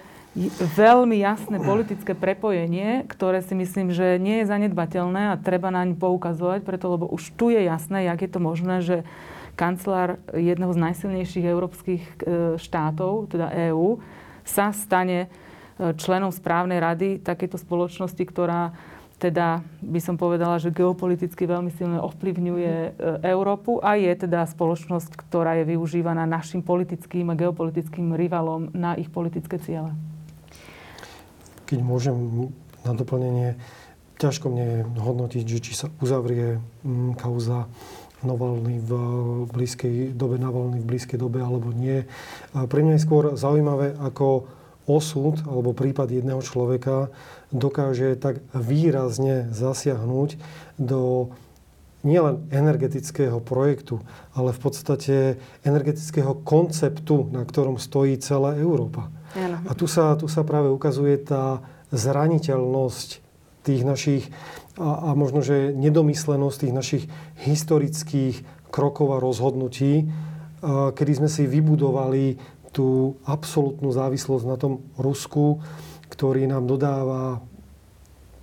veľmi 0.79 1.19
jasné 1.19 1.59
politické 1.59 2.15
prepojenie, 2.15 3.05
ktoré 3.11 3.43
si 3.43 3.59
myslím, 3.59 3.91
že 3.91 4.23
nie 4.23 4.43
je 4.43 4.51
zanedbateľné 4.51 5.35
a 5.35 5.41
treba 5.41 5.73
naň 5.73 5.99
poukazovať, 5.99 6.63
preto 6.63 6.95
lebo 6.95 7.11
už 7.11 7.35
tu 7.35 7.51
je 7.51 7.67
jasné, 7.67 8.07
jak 8.07 8.23
je 8.23 8.31
to 8.31 8.41
možné, 8.41 8.77
že 8.81 8.97
kancelár 9.59 10.23
jedného 10.31 10.71
z 10.71 10.79
najsilnejších 10.79 11.47
európskych 11.49 12.03
e, 12.03 12.15
štátov, 12.63 13.35
teda 13.35 13.51
EÚ, 13.75 13.99
sa 14.47 14.71
stane 14.71 15.27
e, 15.27 15.48
členom 15.79 16.35
správnej 16.35 16.83
rady 16.83 17.09
takéto 17.23 17.55
spoločnosti, 17.55 18.23
ktorá 18.27 18.75
teda 19.19 19.67
by 19.83 19.99
som 19.99 20.14
povedala, 20.14 20.62
že 20.62 20.71
geopoliticky 20.71 21.43
veľmi 21.43 21.75
silne 21.75 21.99
ovplyvňuje 21.99 22.75
e, 22.87 22.91
Európu 23.27 23.83
a 23.83 23.99
je 23.99 24.14
teda 24.14 24.47
spoločnosť, 24.47 25.11
ktorá 25.27 25.59
je 25.59 25.75
využívaná 25.75 26.23
našim 26.23 26.62
politickým 26.62 27.35
a 27.35 27.35
geopolitickým 27.35 28.14
rivalom 28.14 28.71
na 28.71 28.95
ich 28.95 29.11
politické 29.11 29.59
ciele. 29.59 29.91
Keď 31.67 31.83
môžem 31.83 32.14
na 32.87 32.95
doplnenie, 32.95 33.59
ťažko 34.23 34.55
mne 34.55 34.87
hodnotiť, 34.95 35.45
že 35.45 35.59
či 35.67 35.73
sa 35.75 35.91
uzavrie 35.99 36.62
mm, 36.87 37.19
kauza 37.19 37.67
Navalny 38.19 38.83
v 38.83 38.91
blízkej 39.47 40.11
dobe, 40.11 40.43
Navalny 40.43 40.83
v 40.83 40.88
blízkej 40.91 41.23
dobe 41.23 41.38
alebo 41.38 41.71
nie. 41.71 42.03
Pre 42.51 42.81
mňa 42.83 42.99
je 42.99 43.05
skôr 43.07 43.38
zaujímavé, 43.38 43.95
ako 43.95 44.58
osud 44.88 45.44
alebo 45.44 45.77
prípad 45.77 46.09
jedného 46.09 46.40
človeka 46.40 47.12
dokáže 47.53 48.16
tak 48.16 48.40
výrazne 48.57 49.53
zasiahnuť 49.53 50.40
do 50.81 51.31
nielen 52.07 52.46
energetického 52.55 53.42
projektu, 53.42 54.01
ale 54.33 54.55
v 54.55 54.61
podstate 54.62 55.14
energetického 55.66 56.40
konceptu, 56.46 57.29
na 57.35 57.42
ktorom 57.42 57.77
stojí 57.77 58.16
celá 58.22 58.57
Európa. 58.57 59.11
Ano. 59.37 59.61
A 59.68 59.72
tu 59.77 59.85
sa, 59.90 60.16
tu 60.16 60.31
sa 60.31 60.46
práve 60.46 60.70
ukazuje 60.70 61.18
tá 61.20 61.61
zraniteľnosť 61.90 63.09
tých 63.66 63.83
našich 63.83 64.24
a, 64.79 65.11
a 65.11 65.18
možno, 65.18 65.42
že 65.42 65.74
nedomyslenosť 65.74 66.57
tých 66.62 66.74
našich 66.74 67.05
historických 67.42 68.46
krokov 68.70 69.18
a 69.18 69.18
rozhodnutí, 69.18 70.07
kedy 70.94 71.12
sme 71.18 71.31
si 71.31 71.46
vybudovali 71.46 72.38
tú 72.73 73.17
absolútnu 73.25 73.91
závislosť 73.91 74.45
na 74.45 74.57
tom 74.61 74.85
Rusku, 75.01 75.61
ktorý 76.13 76.49
nám 76.49 76.69
dodáva 76.69 77.41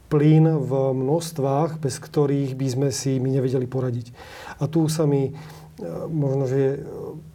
plyn 0.09 0.45
v 0.61 0.71
množstvách, 0.93 1.81
bez 1.81 1.97
ktorých 1.97 2.53
by 2.53 2.67
sme 2.69 2.89
si 2.93 3.17
my 3.17 3.29
nevedeli 3.41 3.65
poradiť. 3.65 4.13
A 4.61 4.69
tu 4.69 4.85
sa 4.85 5.09
mi 5.09 5.33
E, 5.75 6.07
možno, 6.07 6.47
že 6.47 6.79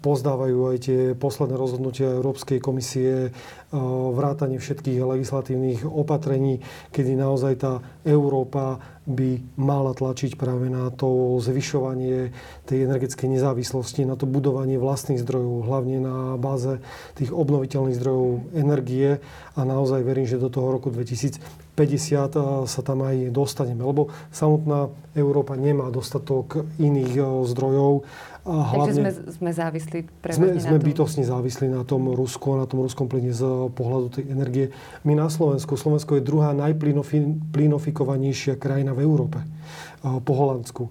pozdávajú 0.01 0.59
aj 0.73 0.77
tie 0.81 1.01
posledné 1.13 1.55
rozhodnutia 1.55 2.17
Európskej 2.17 2.59
komisie, 2.59 3.29
e, 3.29 3.31
vrátanie 4.17 4.57
všetkých 4.57 4.97
legislatívnych 4.97 5.85
opatrení, 5.85 6.65
kedy 6.91 7.15
naozaj 7.15 7.53
tá 7.61 7.73
Európa 8.03 8.81
by 9.05 9.43
mala 9.57 9.93
tlačiť 9.93 10.37
práve 10.37 10.69
na 10.69 10.89
to 10.89 11.37
zvyšovanie 11.41 12.33
tej 12.65 12.85
energetickej 12.85 13.29
nezávislosti, 13.37 14.07
na 14.07 14.15
to 14.15 14.25
budovanie 14.25 14.77
vlastných 14.77 15.21
zdrojov, 15.21 15.67
hlavne 15.67 15.99
na 16.01 16.17
báze 16.37 16.79
tých 17.17 17.33
obnoviteľných 17.33 17.97
zdrojov 17.97 18.55
energie. 18.55 19.19
A 19.57 19.61
naozaj 19.65 20.07
verím, 20.07 20.29
že 20.29 20.41
do 20.41 20.49
toho 20.49 20.73
roku 20.73 20.89
2050 20.89 21.41
e, 21.77 22.29
sa 22.65 22.81
tam 22.81 23.05
aj 23.05 23.29
dostaneme, 23.35 23.85
lebo 23.85 24.09
samotná 24.33 24.89
Európa 25.13 25.59
nemá 25.61 25.93
dostatok 25.93 26.65
iných 26.79 27.45
zdrojov 27.51 28.07
a 28.41 28.73
hlavne, 28.73 28.89
Takže 28.89 28.97
sme, 28.97 29.13
sme 29.37 29.53
závislí 29.53 30.09
sme, 30.33 30.57
sme 30.57 30.81
bytosne 30.81 31.29
závislí 31.29 31.69
na 31.69 31.85
tom 31.85 32.09
Rusku 32.09 32.57
a 32.57 32.65
na 32.65 32.67
tom 32.71 32.81
ruskom 32.81 33.05
plyne 33.05 33.37
z 33.37 33.69
pohľadu 33.77 34.17
tej 34.17 34.33
energie. 34.33 34.73
My 35.05 35.13
na 35.13 35.29
Slovensku, 35.29 35.77
Slovensko 35.77 36.17
je 36.17 36.25
druhá 36.25 36.57
najplynofikovanejšia 36.57 38.57
krajina 38.57 38.97
v 38.97 39.05
Európe 39.05 39.45
po 40.01 40.33
Holandsku. 40.33 40.89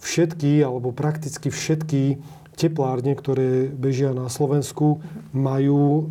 Všetky, 0.00 0.64
alebo 0.64 0.96
prakticky 0.96 1.52
všetky 1.52 2.16
teplárne, 2.58 3.14
ktoré 3.14 3.70
bežia 3.70 4.10
na 4.10 4.26
Slovensku, 4.26 4.98
majú 5.30 5.78
e, 5.78 6.02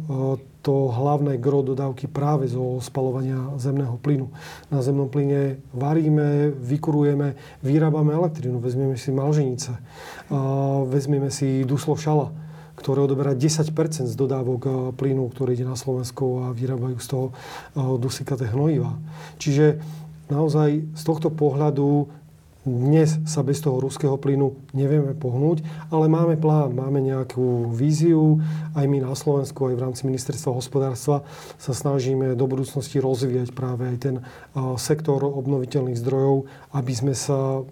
to 0.64 0.92
hlavné 0.92 1.40
gro 1.40 1.64
dodávky 1.64 2.12
práve 2.12 2.52
zo 2.52 2.80
spalovania 2.84 3.56
zemného 3.56 3.96
plynu. 4.04 4.28
Na 4.68 4.84
zemnom 4.84 5.08
plyne 5.08 5.64
varíme, 5.72 6.52
vykurujeme, 6.60 7.40
vyrábame 7.64 8.12
elektrínu. 8.12 8.60
Vezmeme 8.60 9.00
si 9.00 9.16
Malženice, 9.16 9.80
vezmeme 10.92 11.32
si 11.32 11.64
Duslov 11.64 12.04
Šala, 12.04 12.36
ktoré 12.76 13.00
odoberá 13.00 13.32
10 13.32 13.64
z 14.12 14.16
dodávok 14.20 14.62
e, 14.68 14.70
plynu, 14.92 15.32
ktorý 15.32 15.56
ide 15.56 15.64
na 15.64 15.80
Slovensko 15.80 16.52
a 16.52 16.54
vyrábajú 16.54 17.00
z 17.00 17.08
toho 17.08 17.26
e, 17.32 17.34
dusikaté 17.98 18.52
hnojiva. 18.52 19.00
Čiže 19.40 19.80
naozaj 20.28 20.84
z 20.94 21.04
tohto 21.08 21.32
pohľadu 21.32 22.12
dnes 22.68 23.16
sa 23.24 23.48
bez 23.48 23.64
toho 23.64 23.80
ruského 23.80 24.20
plynu 24.20 24.60
nevieme 24.76 25.16
pohnúť, 25.16 25.64
ale 25.88 26.12
máme 26.12 26.36
plán, 26.36 26.76
máme 26.76 27.00
nejakú 27.00 27.72
víziu. 27.72 28.44
Aj 28.76 28.84
my 28.84 29.00
na 29.00 29.16
Slovensku, 29.16 29.72
aj 29.72 29.80
v 29.80 29.84
rámci 29.88 30.04
ministerstva 30.04 30.52
hospodárstva 30.52 31.24
sa 31.56 31.72
snažíme 31.72 32.36
do 32.36 32.44
budúcnosti 32.44 33.00
rozvíjať 33.00 33.56
práve 33.56 33.88
aj 33.88 33.98
ten 34.04 34.16
sektor 34.76 35.24
obnoviteľných 35.24 35.96
zdrojov, 35.96 36.52
aby 36.76 36.92
sme 36.92 37.16
sa 37.16 37.64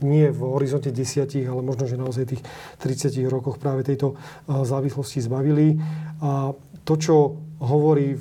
nie 0.00 0.32
v 0.32 0.40
horizonte 0.48 0.88
desiatich, 0.88 1.44
ale 1.44 1.60
možno, 1.60 1.84
že 1.84 2.00
naozaj 2.00 2.24
tých 2.32 2.42
30 2.80 3.20
rokoch 3.28 3.60
práve 3.60 3.84
tejto 3.84 4.16
závislosti 4.48 5.20
zbavili. 5.20 5.76
A 6.24 6.56
to, 6.88 6.94
čo 6.96 7.36
hovorí 7.60 8.16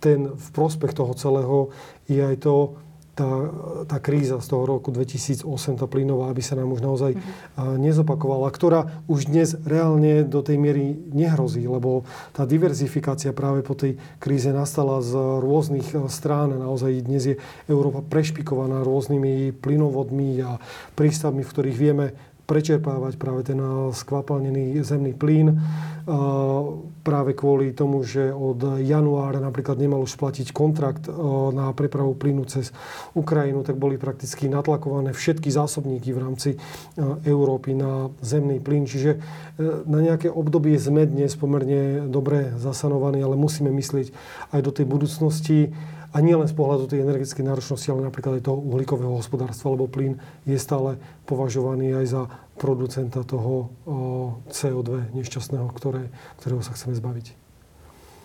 ten, 0.00 0.32
v 0.32 0.48
prospech 0.56 0.96
toho 0.96 1.12
celého, 1.12 1.68
je 2.08 2.24
aj 2.24 2.40
to, 2.40 2.80
tá, 3.14 3.30
tá 3.86 3.98
kríza 4.02 4.42
z 4.42 4.46
toho 4.50 4.66
roku 4.66 4.90
2008, 4.90 5.46
tá 5.78 5.86
plynová, 5.86 6.34
aby 6.34 6.42
sa 6.42 6.58
nám 6.58 6.74
už 6.74 6.82
naozaj 6.82 7.12
mm-hmm. 7.14 7.78
nezopakovala, 7.78 8.50
ktorá 8.50 8.80
už 9.06 9.30
dnes 9.30 9.54
reálne 9.62 10.26
do 10.26 10.42
tej 10.42 10.58
miery 10.58 10.98
nehrozí, 11.14 11.62
lebo 11.64 12.02
tá 12.34 12.42
diverzifikácia 12.42 13.30
práve 13.30 13.62
po 13.62 13.78
tej 13.78 13.96
kríze 14.18 14.50
nastala 14.50 14.98
z 15.00 15.14
rôznych 15.40 15.94
strán. 16.10 16.58
Naozaj 16.58 17.06
dnes 17.06 17.22
je 17.22 17.36
Európa 17.70 18.02
prešpikovaná 18.02 18.82
rôznymi 18.82 19.54
plynovodmi 19.62 20.42
a 20.42 20.58
prístavmi, 20.98 21.46
v 21.46 21.52
ktorých 21.54 21.78
vieme 21.78 22.06
prečerpávať 22.44 23.16
práve 23.16 23.42
ten 23.48 23.58
skvapalnený 23.92 24.80
zemný 24.84 25.16
plyn 25.16 25.56
práve 27.00 27.32
kvôli 27.32 27.72
tomu, 27.72 28.04
že 28.04 28.28
od 28.28 28.80
januára 28.80 29.40
napríklad 29.40 29.80
nemal 29.80 30.04
už 30.04 30.20
platiť 30.20 30.52
kontrakt 30.52 31.08
na 31.52 31.72
prepravu 31.72 32.12
plynu 32.12 32.44
cez 32.44 32.76
Ukrajinu, 33.16 33.64
tak 33.64 33.80
boli 33.80 33.96
prakticky 33.96 34.52
natlakované 34.52 35.16
všetky 35.16 35.48
zásobníky 35.48 36.12
v 36.12 36.20
rámci 36.20 36.50
Európy 37.24 37.72
na 37.72 38.12
zemný 38.20 38.60
plyn. 38.60 38.84
Čiže 38.84 39.16
na 39.88 40.00
nejaké 40.04 40.28
obdobie 40.28 40.76
sme 40.76 41.08
dnes 41.08 41.32
pomerne 41.40 42.04
dobre 42.08 42.52
zasanovaní, 42.60 43.24
ale 43.24 43.40
musíme 43.40 43.72
myslieť 43.72 44.12
aj 44.52 44.60
do 44.60 44.72
tej 44.72 44.84
budúcnosti 44.84 45.72
a 46.14 46.22
nie 46.22 46.38
len 46.38 46.46
z 46.46 46.54
pohľadu 46.54 46.86
tej 46.86 47.02
energetickej 47.02 47.42
náročnosti, 47.42 47.90
ale 47.90 48.06
napríklad 48.06 48.38
aj 48.38 48.46
toho 48.46 48.62
uhlíkového 48.62 49.18
hospodárstva, 49.18 49.74
lebo 49.74 49.90
plyn 49.90 50.14
je 50.46 50.54
stále 50.54 50.94
považovaný 51.26 51.98
aj 51.98 52.06
za 52.06 52.22
producenta 52.54 53.26
toho 53.26 53.74
CO2 54.46 55.10
nešťastného, 55.10 55.66
ktoré, 55.74 56.14
ktorého 56.38 56.62
sa 56.62 56.70
chceme 56.78 56.94
zbaviť. 56.94 57.26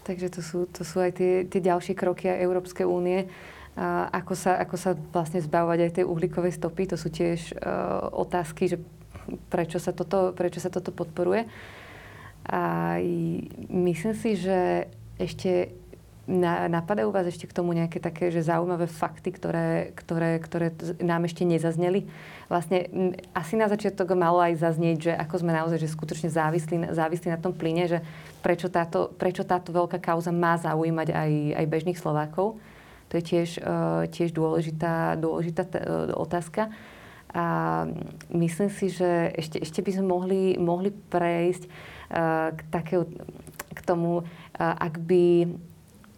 Takže 0.05 0.27
to 0.29 0.41
sú, 0.45 0.59
to 0.69 0.85
sú 0.85 1.01
aj 1.01 1.17
tie, 1.17 1.33
tie 1.49 1.61
ďalšie 1.65 1.97
kroky 1.97 2.29
aj 2.29 2.45
Európskej 2.45 2.85
únie. 2.85 3.25
A 3.73 4.09
ako, 4.13 4.33
sa, 4.37 4.61
ako 4.61 4.75
sa 4.77 4.93
vlastne 4.93 5.41
zbavovať 5.41 5.79
aj 5.89 5.91
tej 6.01 6.05
uhlíkovej 6.05 6.53
stopy, 6.61 6.89
to 6.89 6.97
sú 6.97 7.09
tiež 7.09 7.57
uh, 7.57 8.09
otázky, 8.13 8.69
že 8.69 8.77
prečo 9.49 9.81
sa 9.81 9.93
toto, 9.93 10.33
prečo 10.37 10.61
sa 10.61 10.69
toto 10.69 10.93
podporuje. 10.93 11.45
A 12.49 12.97
myslím 13.69 14.13
si, 14.17 14.37
že 14.37 14.89
ešte 15.21 15.78
na, 16.29 16.69
napadajú 16.69 17.09
vás 17.09 17.25
ešte 17.25 17.49
k 17.49 17.57
tomu 17.57 17.73
nejaké 17.73 17.97
také 17.97 18.29
že 18.29 18.45
zaujímavé 18.45 18.85
fakty, 18.85 19.33
ktoré, 19.33 19.89
ktoré, 19.97 20.37
ktoré 20.37 20.69
nám 21.01 21.25
ešte 21.25 21.41
nezazneli? 21.41 22.05
Vlastne 22.45 22.85
asi 23.33 23.57
na 23.57 23.65
začiatok 23.65 24.13
malo 24.13 24.37
aj 24.37 24.61
zaznieť, 24.61 24.97
že 25.09 25.13
ako 25.17 25.35
sme 25.41 25.57
naozaj 25.57 25.81
že 25.81 25.89
skutočne 25.89 26.29
závislí, 26.29 26.93
závislí 26.93 27.33
na 27.33 27.41
tom 27.41 27.57
plyne, 27.57 27.89
že 27.89 27.99
prečo 28.45 28.69
táto, 28.69 29.09
prečo 29.17 29.41
táto 29.41 29.73
veľká 29.73 29.97
kauza 29.97 30.29
má 30.29 30.53
zaujímať 30.61 31.09
aj, 31.09 31.31
aj 31.57 31.65
bežných 31.65 31.97
Slovákov. 31.97 32.61
To 33.09 33.13
je 33.17 33.23
tiež, 33.25 33.49
uh, 33.65 34.05
tiež 34.05 34.29
dôležitá, 34.37 35.17
dôležitá 35.17 35.65
t- 35.65 35.81
uh, 35.81 36.13
otázka. 36.13 36.69
A 37.33 37.85
myslím 38.33 38.69
si, 38.69 38.89
že 38.89 39.33
ešte, 39.33 39.61
ešte 39.61 39.81
by 39.81 39.91
sme 39.97 40.05
mohli, 40.05 40.41
mohli 40.61 40.93
prejsť 40.93 41.63
uh, 41.65 42.53
k, 42.53 42.59
takého, 42.69 43.09
k 43.73 43.79
tomu, 43.81 44.21
uh, 44.21 44.25
ak 44.57 45.01
by 45.01 45.49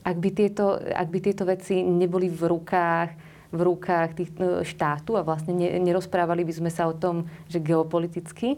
ak 0.01 0.17
by 0.17 0.29
tieto, 0.33 0.77
ak 0.81 1.07
by 1.09 1.19
tieto 1.21 1.43
veci 1.45 1.85
neboli 1.85 2.27
v 2.29 2.49
rukách, 2.49 3.09
v 3.51 3.59
rukách 3.61 4.09
tých 4.17 4.31
no, 4.39 4.65
štátu 4.65 5.19
a 5.19 5.25
vlastne 5.25 5.53
ne, 5.53 5.77
nerozprávali 5.77 6.41
by 6.47 6.53
sme 6.57 6.71
sa 6.71 6.87
o 6.89 6.95
tom, 6.95 7.27
že 7.51 7.61
geopoliticky, 7.61 8.57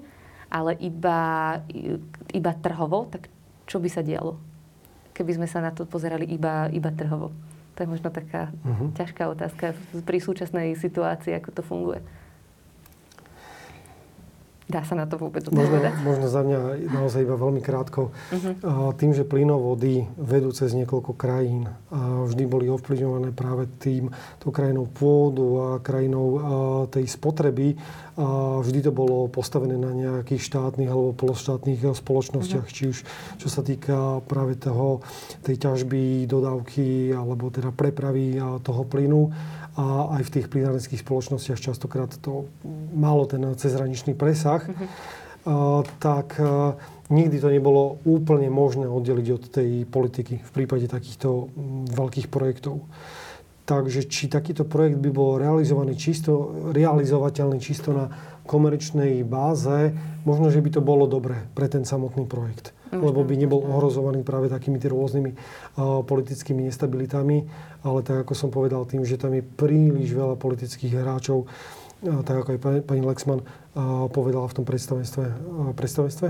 ale 0.54 0.78
iba, 0.80 1.60
iba 2.30 2.52
trhovo, 2.62 3.10
tak 3.10 3.28
čo 3.66 3.82
by 3.82 3.90
sa 3.90 4.06
dialo? 4.06 4.38
Keby 5.18 5.42
sme 5.42 5.48
sa 5.50 5.60
na 5.60 5.74
to 5.74 5.90
pozerali 5.90 6.30
iba, 6.30 6.70
iba 6.70 6.94
trhovo. 6.94 7.34
To 7.74 7.80
je 7.82 7.90
možno 7.90 8.14
taká 8.14 8.54
uh-huh. 8.54 8.94
ťažká 8.94 9.34
otázka 9.34 9.74
pri 10.06 10.18
súčasnej 10.22 10.78
situácii, 10.78 11.34
ako 11.42 11.50
to 11.50 11.62
funguje. 11.66 12.00
Dá 14.64 14.80
sa 14.88 14.96
na 14.96 15.04
to 15.04 15.20
vôbec? 15.20 15.44
Možno, 15.52 15.76
možno 16.08 16.28
za 16.32 16.40
mňa 16.40 16.88
naozaj 16.88 17.28
iba 17.28 17.36
veľmi 17.36 17.60
krátko. 17.60 18.16
Uh-huh. 18.32 18.96
Tým, 18.96 19.12
že 19.12 19.28
plynovody 19.28 20.08
vedú 20.16 20.56
cez 20.56 20.72
niekoľko 20.72 21.20
krajín 21.20 21.68
a 21.92 22.24
vždy 22.24 22.44
boli 22.48 22.72
ovplyvňované 22.72 23.36
práve 23.36 23.68
tým, 23.84 24.08
tou 24.40 24.56
krajinou 24.56 24.88
pôdu 24.88 25.60
a 25.60 25.68
krajinou 25.84 26.28
tej 26.88 27.12
spotreby, 27.12 27.76
a 28.14 28.62
vždy 28.62 28.88
to 28.88 28.92
bolo 28.94 29.26
postavené 29.28 29.74
na 29.74 29.90
nejakých 29.90 30.46
štátnych 30.46 30.88
alebo 30.88 31.18
pološtátnych 31.18 31.84
spoločnostiach, 31.98 32.64
uh-huh. 32.64 32.78
či 32.78 32.84
už 32.94 32.98
čo 33.42 33.48
sa 33.52 33.66
týka 33.66 34.24
práve 34.30 34.56
toho, 34.56 35.04
tej 35.44 35.60
ťažby, 35.60 36.24
dodávky 36.30 37.12
alebo 37.12 37.52
teda 37.52 37.76
prepravy 37.76 38.40
toho 38.64 38.88
plynu 38.88 39.28
a 39.74 40.18
aj 40.20 40.30
v 40.30 40.34
tých 40.40 40.48
plinárenských 40.54 41.02
spoločnostiach 41.02 41.60
častokrát 41.60 42.14
to 42.22 42.46
malo 42.94 43.26
ten 43.26 43.42
cezhraničný 43.42 44.14
presah, 44.14 44.62
a, 44.64 45.82
tak 45.98 46.38
a, 46.38 46.78
nikdy 47.10 47.42
to 47.42 47.50
nebolo 47.50 47.98
úplne 48.06 48.48
možné 48.54 48.86
oddeliť 48.86 49.28
od 49.34 49.44
tej 49.50 49.70
politiky 49.90 50.40
v 50.40 50.52
prípade 50.54 50.86
takýchto 50.86 51.50
veľkých 51.90 52.28
projektov. 52.30 52.86
Takže 53.64 54.12
či 54.12 54.28
takýto 54.28 54.68
projekt 54.68 55.00
by 55.00 55.10
bol 55.10 55.40
realizovaný 55.40 55.96
čisto, 55.96 56.52
realizovateľný 56.76 57.64
čisto 57.64 57.96
na 57.96 58.12
komerčnej 58.44 59.24
báze, 59.24 59.96
možno, 60.28 60.52
že 60.52 60.60
by 60.60 60.70
to 60.80 60.82
bolo 60.84 61.08
dobre 61.08 61.48
pre 61.56 61.72
ten 61.72 61.88
samotný 61.88 62.28
projekt. 62.28 62.76
Lebo 62.94 63.26
by 63.26 63.34
nebol 63.34 63.62
ohrozovaný 63.66 64.22
práve 64.22 64.54
takými 64.54 64.78
rôznymi 64.78 65.32
politickými 66.06 66.68
nestabilitami 66.70 67.46
ale 67.84 68.00
tak 68.02 68.24
ako 68.24 68.34
som 68.34 68.50
povedal, 68.50 68.88
tým, 68.88 69.04
že 69.04 69.20
tam 69.20 69.36
je 69.36 69.44
príliš 69.44 70.16
veľa 70.16 70.40
politických 70.40 71.04
hráčov, 71.04 71.52
tak 72.04 72.36
ako 72.44 72.50
aj 72.56 72.60
pani 72.88 73.04
Lexman 73.04 73.44
povedala 74.12 74.48
v 74.48 74.56
tom 74.56 74.66
predstavenstve. 74.68 75.24
predstavenstve 75.76 76.28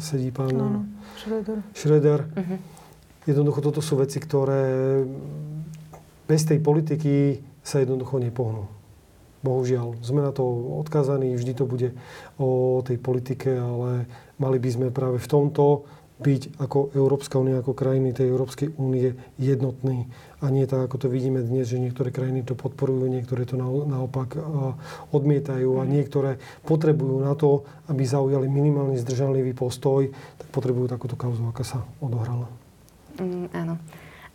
sedí 0.00 0.32
pán 0.32 0.52
no, 0.52 0.84
Schröder. 1.20 1.58
Schröder. 1.76 2.20
Uh-huh. 2.24 2.58
Jednoducho 3.28 3.60
toto 3.60 3.80
sú 3.84 4.00
veci, 4.00 4.20
ktoré 4.20 5.04
bez 6.24 6.44
tej 6.48 6.60
politiky 6.60 7.40
sa 7.60 7.80
jednoducho 7.80 8.20
nepohnú. 8.20 8.68
Bohužiaľ, 9.44 10.00
sme 10.00 10.24
na 10.24 10.32
to 10.32 10.44
odkázaní, 10.80 11.36
vždy 11.36 11.52
to 11.52 11.68
bude 11.68 11.92
o 12.40 12.80
tej 12.80 12.96
politike, 12.96 13.52
ale 13.52 14.08
mali 14.40 14.56
by 14.56 14.70
sme 14.72 14.88
práve 14.88 15.20
v 15.20 15.28
tomto 15.28 15.84
byť 16.14 16.62
ako 16.62 16.94
Európska 16.94 17.42
únia, 17.42 17.58
ako 17.58 17.74
krajiny 17.74 18.14
tej 18.14 18.30
Európskej 18.30 18.78
únie 18.78 19.18
jednotný. 19.34 20.06
A 20.38 20.46
nie 20.46 20.62
tak, 20.70 20.86
ako 20.86 21.06
to 21.06 21.08
vidíme 21.10 21.42
dnes, 21.42 21.66
že 21.66 21.82
niektoré 21.82 22.14
krajiny 22.14 22.46
to 22.46 22.54
podporujú, 22.54 23.10
niektoré 23.10 23.42
to 23.42 23.58
naopak 23.58 24.38
odmietajú 25.10 25.82
a 25.82 25.88
niektoré 25.88 26.38
potrebujú 26.62 27.18
na 27.18 27.34
to, 27.34 27.66
aby 27.90 28.06
zaujali 28.06 28.46
minimálny 28.46 28.94
zdržanlivý 29.02 29.58
postoj, 29.58 30.06
tak 30.38 30.48
potrebujú 30.54 30.86
takúto 30.86 31.18
kauzu, 31.18 31.50
aká 31.50 31.66
sa 31.66 31.82
odohrala. 31.98 32.46
Mm, 33.18 33.50
áno. 33.50 33.74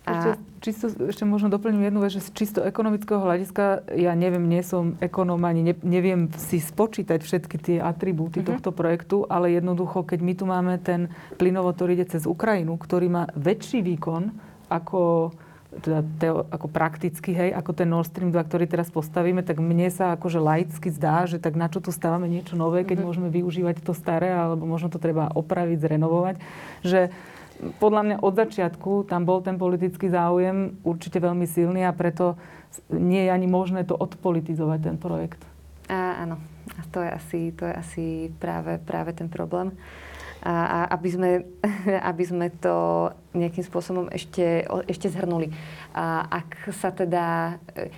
A... 0.08 0.38
Čisto, 0.60 0.92
ešte 0.92 1.24
možno 1.24 1.48
doplním 1.48 1.88
jednu 1.88 2.04
vec, 2.04 2.12
že 2.12 2.20
z 2.20 2.36
čisto 2.36 2.60
ekonomického 2.60 3.24
hľadiska, 3.24 3.96
ja 3.96 4.12
neviem, 4.12 4.44
nie 4.44 4.60
som 4.60 5.00
ekonóm, 5.00 5.40
ani 5.48 5.72
ne, 5.72 5.76
neviem 5.88 6.28
si 6.36 6.60
spočítať 6.60 7.24
všetky 7.24 7.56
tie 7.56 7.78
atribúty 7.80 8.44
uh-huh. 8.44 8.60
tohto 8.60 8.76
projektu, 8.76 9.24
ale 9.32 9.56
jednoducho, 9.56 10.04
keď 10.04 10.20
my 10.20 10.34
tu 10.36 10.44
máme 10.44 10.76
ten 10.84 11.08
plynovod, 11.40 11.80
ktorý 11.80 11.96
ide 11.96 12.12
cez 12.12 12.28
Ukrajinu, 12.28 12.76
ktorý 12.76 13.08
má 13.08 13.24
väčší 13.40 13.80
výkon 13.80 14.36
ako 14.68 15.32
teda 15.70 16.02
teo, 16.18 16.50
ako 16.50 16.66
prakticky, 16.66 17.30
hej, 17.30 17.54
ako 17.54 17.72
ten 17.78 17.88
Nord 17.94 18.10
Stream 18.10 18.34
2, 18.34 18.42
ktorý 18.42 18.66
teraz 18.66 18.90
postavíme, 18.90 19.46
tak 19.46 19.62
mne 19.62 19.94
sa 19.94 20.18
akože 20.18 20.42
laicky 20.42 20.90
zdá, 20.90 21.30
že 21.30 21.38
tak 21.38 21.54
na 21.54 21.70
čo 21.70 21.78
tu 21.78 21.94
stávame 21.94 22.26
niečo 22.26 22.58
nové, 22.58 22.82
keď 22.82 22.98
mm-hmm. 22.98 23.06
môžeme 23.06 23.30
využívať 23.30 23.86
to 23.86 23.94
staré, 23.94 24.34
alebo 24.34 24.66
možno 24.66 24.90
to 24.90 24.98
treba 24.98 25.30
opraviť, 25.30 25.78
zrenovovať. 25.78 26.36
Že 26.82 27.14
podľa 27.80 28.02
mňa 28.06 28.18
od 28.24 28.34
začiatku 28.40 28.92
tam 29.12 29.28
bol 29.28 29.44
ten 29.44 29.60
politický 29.60 30.08
záujem 30.08 30.80
určite 30.88 31.20
veľmi 31.20 31.44
silný 31.44 31.84
a 31.84 31.92
preto 31.92 32.40
nie 32.88 33.28
je 33.28 33.32
ani 33.34 33.48
možné 33.50 33.84
to 33.84 33.98
odpolitizovať, 33.98 34.80
ten 34.80 34.98
projekt. 34.98 35.42
A, 35.90 36.24
áno, 36.24 36.38
a 36.78 36.82
to 36.94 37.02
je 37.02 37.10
asi, 37.10 37.40
to 37.58 37.66
je 37.66 37.74
asi 37.74 38.06
práve, 38.38 38.78
práve 38.78 39.12
ten 39.12 39.28
problém. 39.28 39.74
A, 40.40 40.88
a 40.88 40.96
aby, 40.96 41.10
sme, 41.12 41.30
aby 42.16 42.24
sme 42.24 42.48
to 42.64 43.10
nejakým 43.36 43.66
spôsobom 43.66 44.08
ešte, 44.08 44.64
ešte 44.88 45.12
zhrnuli. 45.12 45.52
A 45.92 46.24
ak 46.32 46.72
sa 46.72 46.96
teda, 46.96 47.58
e, 47.76 47.90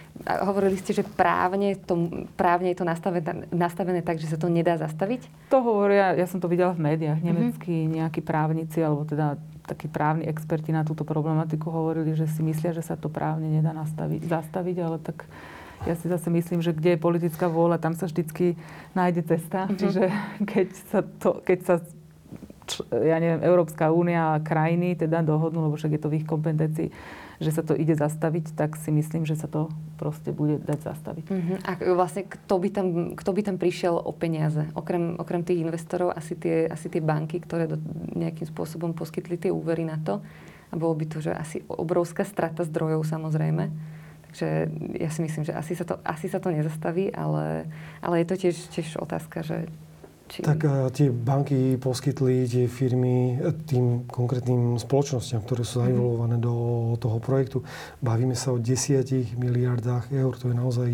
hovorili 0.42 0.74
ste, 0.80 0.98
že 0.98 1.06
právne, 1.06 1.78
to, 1.78 2.26
právne 2.34 2.74
je 2.74 2.82
to 2.82 2.88
nastavené, 2.88 3.46
nastavené 3.54 4.02
tak, 4.02 4.18
že 4.18 4.26
sa 4.26 4.42
to 4.42 4.50
nedá 4.50 4.74
zastaviť? 4.82 5.54
To 5.54 5.62
hovoria, 5.62 6.18
ja 6.18 6.26
som 6.26 6.42
to 6.42 6.50
videla 6.50 6.74
v 6.74 6.82
médiách, 6.82 7.22
mhm. 7.22 7.28
nemeckí 7.30 7.76
mm-hmm. 7.76 7.96
nejakí 8.02 8.22
právnici, 8.26 8.82
alebo 8.82 9.06
teda 9.06 9.38
takí 9.66 9.88
právni 9.88 10.26
experti 10.26 10.74
na 10.74 10.82
túto 10.82 11.06
problematiku 11.06 11.70
hovorili, 11.70 12.18
že 12.18 12.26
si 12.28 12.42
myslia, 12.42 12.74
že 12.74 12.86
sa 12.86 12.98
to 12.98 13.08
právne 13.08 13.48
nedá 13.48 13.72
nastaviť, 13.72 14.22
zastaviť, 14.26 14.78
ale 14.82 14.98
tak 15.02 15.26
ja 15.86 15.98
si 15.98 16.06
zase 16.06 16.30
myslím, 16.30 16.62
že 16.62 16.78
kde 16.78 16.94
je 16.94 17.04
politická 17.04 17.50
vôľa, 17.50 17.82
tam 17.82 17.98
sa 17.98 18.06
vždycky 18.06 18.54
nájde 18.94 19.26
cesta. 19.26 19.66
Mm-hmm. 19.66 19.80
Čiže 19.82 20.04
keď 20.46 20.68
sa, 20.90 21.00
to, 21.02 21.30
keď 21.42 21.60
sa 21.66 21.76
ja 22.94 23.18
neviem, 23.20 23.44
Európska 23.44 23.92
únia 23.92 24.38
a 24.38 24.44
krajiny 24.44 24.96
teda 24.96 25.26
dohodnú, 25.26 25.68
lebo 25.68 25.76
však 25.76 25.98
je 25.98 26.02
to 26.02 26.12
v 26.12 26.24
ich 26.24 26.28
kompetencii, 26.30 26.88
že 27.42 27.50
sa 27.50 27.66
to 27.66 27.74
ide 27.74 27.98
zastaviť, 27.98 28.54
tak 28.54 28.78
si 28.78 28.94
myslím, 28.94 29.26
že 29.26 29.34
sa 29.34 29.50
to 29.50 29.74
proste 29.98 30.30
bude 30.30 30.62
dať 30.62 30.80
zastaviť. 30.86 31.26
Uh-huh. 31.26 31.58
A 31.66 31.72
vlastne 31.98 32.30
kto 32.30 32.56
by, 32.62 32.70
tam, 32.70 32.88
kto 33.18 33.32
by 33.34 33.42
tam 33.42 33.58
prišiel 33.58 33.98
o 33.98 34.14
peniaze? 34.14 34.70
Okrem, 34.78 35.18
okrem 35.18 35.42
tých 35.42 35.66
investorov 35.66 36.14
asi 36.14 36.38
tie, 36.38 36.70
asi 36.70 36.86
tie 36.94 37.02
banky, 37.02 37.42
ktoré 37.42 37.66
do, 37.66 37.82
nejakým 38.14 38.46
spôsobom 38.46 38.94
poskytli 38.94 39.42
tie 39.42 39.50
úvery 39.50 39.82
na 39.82 39.98
to. 39.98 40.22
A 40.70 40.78
bolo 40.78 40.94
by 40.94 41.10
to, 41.10 41.18
že 41.20 41.34
asi 41.34 41.66
obrovská 41.66 42.22
strata 42.24 42.62
zdrojov 42.62 43.10
samozrejme. 43.10 43.74
Takže 44.32 44.48
ja 45.02 45.10
si 45.12 45.20
myslím, 45.26 45.44
že 45.44 45.58
asi 45.58 45.76
sa 45.76 45.84
to, 45.84 46.00
asi 46.08 46.32
sa 46.32 46.40
to 46.40 46.54
nezastaví, 46.54 47.12
ale, 47.12 47.68
ale 48.00 48.24
je 48.24 48.28
to 48.30 48.36
tiež, 48.38 48.56
tiež 48.72 49.02
otázka, 49.02 49.44
že 49.44 49.68
či... 50.32 50.40
Tak 50.40 50.60
uh, 50.64 50.88
tie 50.96 51.12
banky 51.12 51.76
poskytli 51.76 52.48
tie 52.48 52.66
firmy 52.72 53.36
e, 53.36 53.52
tým 53.68 54.08
konkrétnym 54.08 54.80
spoločnosťam, 54.80 55.44
ktoré 55.44 55.68
sú 55.68 55.84
mhm. 55.84 55.84
zainvolované 55.84 56.38
do 56.40 56.56
toho 56.96 57.20
projektu. 57.20 57.68
Bavíme 58.00 58.34
sa 58.40 58.56
o 58.56 58.58
desiatich 58.58 59.36
miliardách 59.36 60.08
eur. 60.16 60.32
To 60.40 60.48
je 60.48 60.56
naozaj 60.56 60.90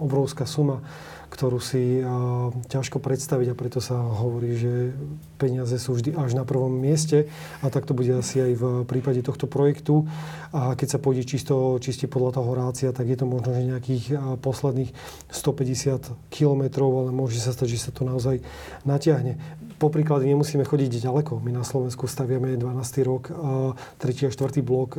obrovská 0.00 0.48
suma 0.48 0.80
ktorú 1.28 1.60
si 1.60 2.00
uh, 2.00 2.50
ťažko 2.72 2.98
predstaviť 2.98 3.52
a 3.52 3.58
preto 3.58 3.78
sa 3.78 4.00
hovorí, 4.00 4.56
že 4.56 4.96
peniaze 5.36 5.76
sú 5.76 5.94
vždy 5.94 6.16
až 6.16 6.34
na 6.34 6.42
prvom 6.42 6.72
mieste 6.72 7.28
a 7.60 7.68
tak 7.68 7.84
to 7.84 7.92
bude 7.92 8.10
asi 8.10 8.40
aj 8.42 8.52
v 8.56 8.64
prípade 8.88 9.20
tohto 9.20 9.46
projektu. 9.46 10.08
A 10.50 10.74
keď 10.74 10.96
sa 10.96 10.98
pôjde 10.98 11.28
čisto, 11.28 11.76
čisto 11.78 12.08
podľa 12.08 12.40
toho 12.40 12.50
rácia, 12.56 12.88
tak 12.90 13.06
je 13.06 13.16
to 13.20 13.28
možno, 13.28 13.52
že 13.52 13.68
nejakých 13.68 14.04
uh, 14.16 14.34
posledných 14.40 14.90
150 15.30 16.32
kilometrov, 16.32 16.88
ale 17.06 17.10
môže 17.12 17.38
sa 17.38 17.52
stať, 17.52 17.76
že 17.76 17.88
sa 17.88 17.90
to 17.92 18.08
naozaj 18.08 18.40
natiahne. 18.88 19.36
Po 19.78 19.94
príklade 19.94 20.26
nemusíme 20.26 20.66
chodiť 20.66 21.06
ďaleko. 21.06 21.38
My 21.38 21.54
na 21.54 21.62
Slovensku 21.62 22.10
staviame 22.10 22.58
12. 22.58 23.06
rok, 23.06 23.30
3. 23.30 24.26
a 24.26 24.30
4. 24.34 24.58
blok 24.66 24.98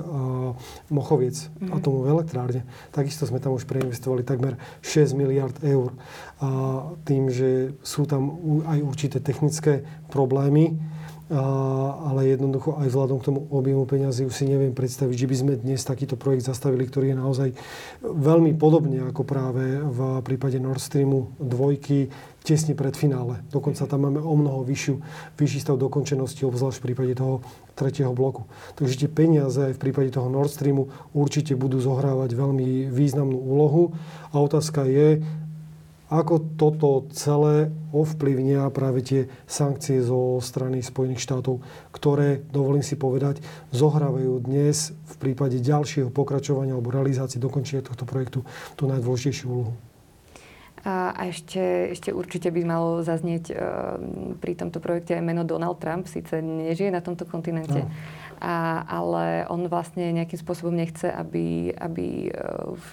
Mochoviec, 0.87 1.35
mm-hmm. 1.35 1.75
atomovej 1.75 2.11
elektrárne. 2.15 2.61
Takisto 2.95 3.27
sme 3.27 3.43
tam 3.43 3.59
už 3.59 3.67
preinvestovali 3.67 4.23
takmer 4.23 4.55
6 4.79 5.19
miliard 5.19 5.59
eur. 5.67 5.91
A 6.39 6.47
tým, 7.03 7.27
že 7.27 7.75
sú 7.83 8.07
tam 8.07 8.39
aj 8.63 8.79
určité 8.79 9.19
technické 9.19 9.83
problémy, 10.07 10.79
ale 11.29 12.25
jednoducho 12.25 12.81
aj 12.81 12.89
vzhľadom 12.89 13.21
k 13.21 13.27
tomu 13.29 13.45
objemu 13.53 13.85
peňazí 13.85 14.25
už 14.25 14.33
si 14.33 14.49
neviem 14.49 14.73
predstaviť, 14.73 15.13
že 15.13 15.29
by 15.29 15.35
sme 15.37 15.53
dnes 15.61 15.85
takýto 15.85 16.17
projekt 16.17 16.49
zastavili, 16.49 16.89
ktorý 16.89 17.13
je 17.13 17.21
naozaj 17.21 17.49
veľmi 18.01 18.57
podobne 18.57 19.05
ako 19.05 19.29
práve 19.29 19.77
v 19.77 20.25
prípade 20.25 20.57
Nord 20.57 20.81
Streamu 20.81 21.29
2 21.37 21.77
tesne 22.43 22.73
pred 22.75 22.95
finále. 22.95 23.43
Dokonca 23.51 23.85
tam 23.85 24.07
máme 24.07 24.23
o 24.23 24.33
mnoho 24.35 24.63
vyššiu, 24.63 24.95
vyšší 25.35 25.59
stav 25.59 25.75
dokončenosti, 25.77 26.47
obzvlášť 26.47 26.79
v 26.79 26.85
prípade 26.91 27.13
toho 27.19 27.43
tretieho 27.75 28.11
bloku. 28.11 28.47
Takže 28.75 29.05
tie 29.05 29.09
peniaze 29.11 29.71
aj 29.71 29.73
v 29.75 29.81
prípade 29.81 30.09
toho 30.11 30.27
Nord 30.31 30.51
Streamu 30.51 30.91
určite 31.15 31.55
budú 31.55 31.79
zohrávať 31.79 32.35
veľmi 32.35 32.91
významnú 32.91 33.37
úlohu. 33.37 33.95
A 34.31 34.39
otázka 34.39 34.87
je, 34.87 35.23
ako 36.09 36.57
toto 36.57 37.05
celé 37.13 37.69
ovplyvnia 37.93 38.65
práve 38.73 39.05
tie 39.05 39.21
sankcie 39.45 40.01
zo 40.01 40.41
strany 40.41 40.81
Spojených 40.81 41.21
štátov, 41.21 41.61
ktoré, 41.93 42.41
dovolím 42.49 42.81
si 42.81 42.97
povedať, 42.97 43.45
zohrávajú 43.69 44.41
dnes 44.41 44.89
v 44.89 45.15
prípade 45.21 45.61
ďalšieho 45.61 46.09
pokračovania 46.09 46.73
alebo 46.73 46.89
realizácie 46.89 47.37
dokončenia 47.37 47.85
tohto 47.85 48.09
projektu 48.09 48.41
tú 48.73 48.89
najdôležitejšiu 48.89 49.45
úlohu. 49.53 49.88
A, 50.87 51.11
a 51.11 51.21
ešte, 51.27 51.91
ešte 51.91 52.15
určite 52.15 52.47
by 52.55 52.61
malo 52.63 53.03
zaznieť 53.03 53.45
uh, 53.51 53.57
pri 54.39 54.55
tomto 54.55 54.79
projekte 54.79 55.15
aj 55.15 55.23
meno 55.23 55.43
Donald 55.43 55.79
Trump. 55.83 56.07
Síce 56.07 56.39
nežije 56.39 56.87
na 56.87 57.03
tomto 57.03 57.27
kontinente, 57.27 57.83
no. 57.83 57.91
a, 58.39 58.87
ale 58.87 59.43
on 59.51 59.67
vlastne 59.67 60.07
nejakým 60.15 60.39
spôsobom 60.39 60.71
nechce, 60.71 61.11
aby, 61.11 61.75
aby 61.75 62.31
uh, 62.31 62.75
v 62.75 62.89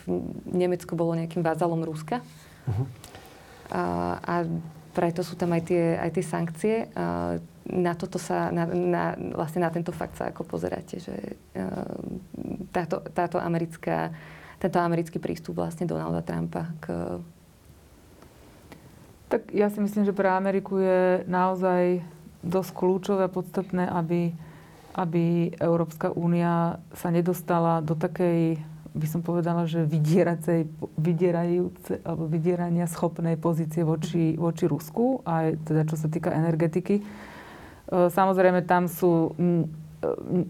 Nemecku 0.51 0.99
bolo 0.99 1.15
nejakým 1.15 1.47
vázalom 1.47 1.87
Ruska. 1.87 2.19
Uh-huh. 2.67 2.87
A, 3.71 3.83
a 4.19 4.35
preto 4.97 5.21
sú 5.23 5.37
tam 5.39 5.53
aj 5.55 5.63
tie, 5.69 5.85
aj 6.01 6.11
tie 6.11 6.25
sankcie. 6.25 6.75
A 6.97 7.37
na 7.67 7.93
toto 7.99 8.17
sa, 8.17 8.49
na, 8.55 8.65
na, 8.67 9.05
vlastne 9.35 9.61
na 9.61 9.71
tento 9.71 9.91
fakt 9.91 10.17
sa 10.17 10.31
ako 10.31 10.47
pozeráte, 10.47 11.03
že 11.03 11.15
táto, 12.71 13.03
táto 13.11 13.37
americká, 13.43 14.15
tento 14.57 14.79
americký 14.79 15.19
prístup 15.19 15.59
vlastne 15.59 15.85
Donalda 15.85 16.23
Trumpa 16.23 16.73
k... 16.79 16.87
Tak 19.27 19.51
ja 19.51 19.67
si 19.71 19.83
myslím, 19.83 20.07
že 20.07 20.15
pre 20.15 20.31
Ameriku 20.31 20.79
je 20.79 21.27
naozaj 21.27 22.03
dosť 22.47 22.71
kľúčové 22.79 23.27
a 23.27 23.33
podstatné, 23.33 23.91
aby, 23.91 24.31
aby 24.95 25.51
Európska 25.59 26.15
únia 26.15 26.79
sa 26.95 27.11
nedostala 27.11 27.83
do 27.83 27.99
takej 27.99 28.63
by 28.97 29.07
som 29.07 29.21
povedala, 29.21 29.69
že 29.69 29.85
vydieracej, 29.85 30.73
vydierajúce, 30.97 32.01
alebo 32.01 32.25
vydierania 32.33 32.89
schopnej 32.89 33.37
pozície 33.37 33.85
voči, 33.85 34.41
voči 34.41 34.65
Rusku, 34.65 35.21
aj 35.29 35.61
teda 35.69 35.85
čo 35.85 36.01
sa 36.01 36.09
týka 36.09 36.33
energetiky. 36.33 36.97
E, 36.97 37.03
samozrejme, 38.09 38.65
tam 38.65 38.89
sú, 38.89 39.37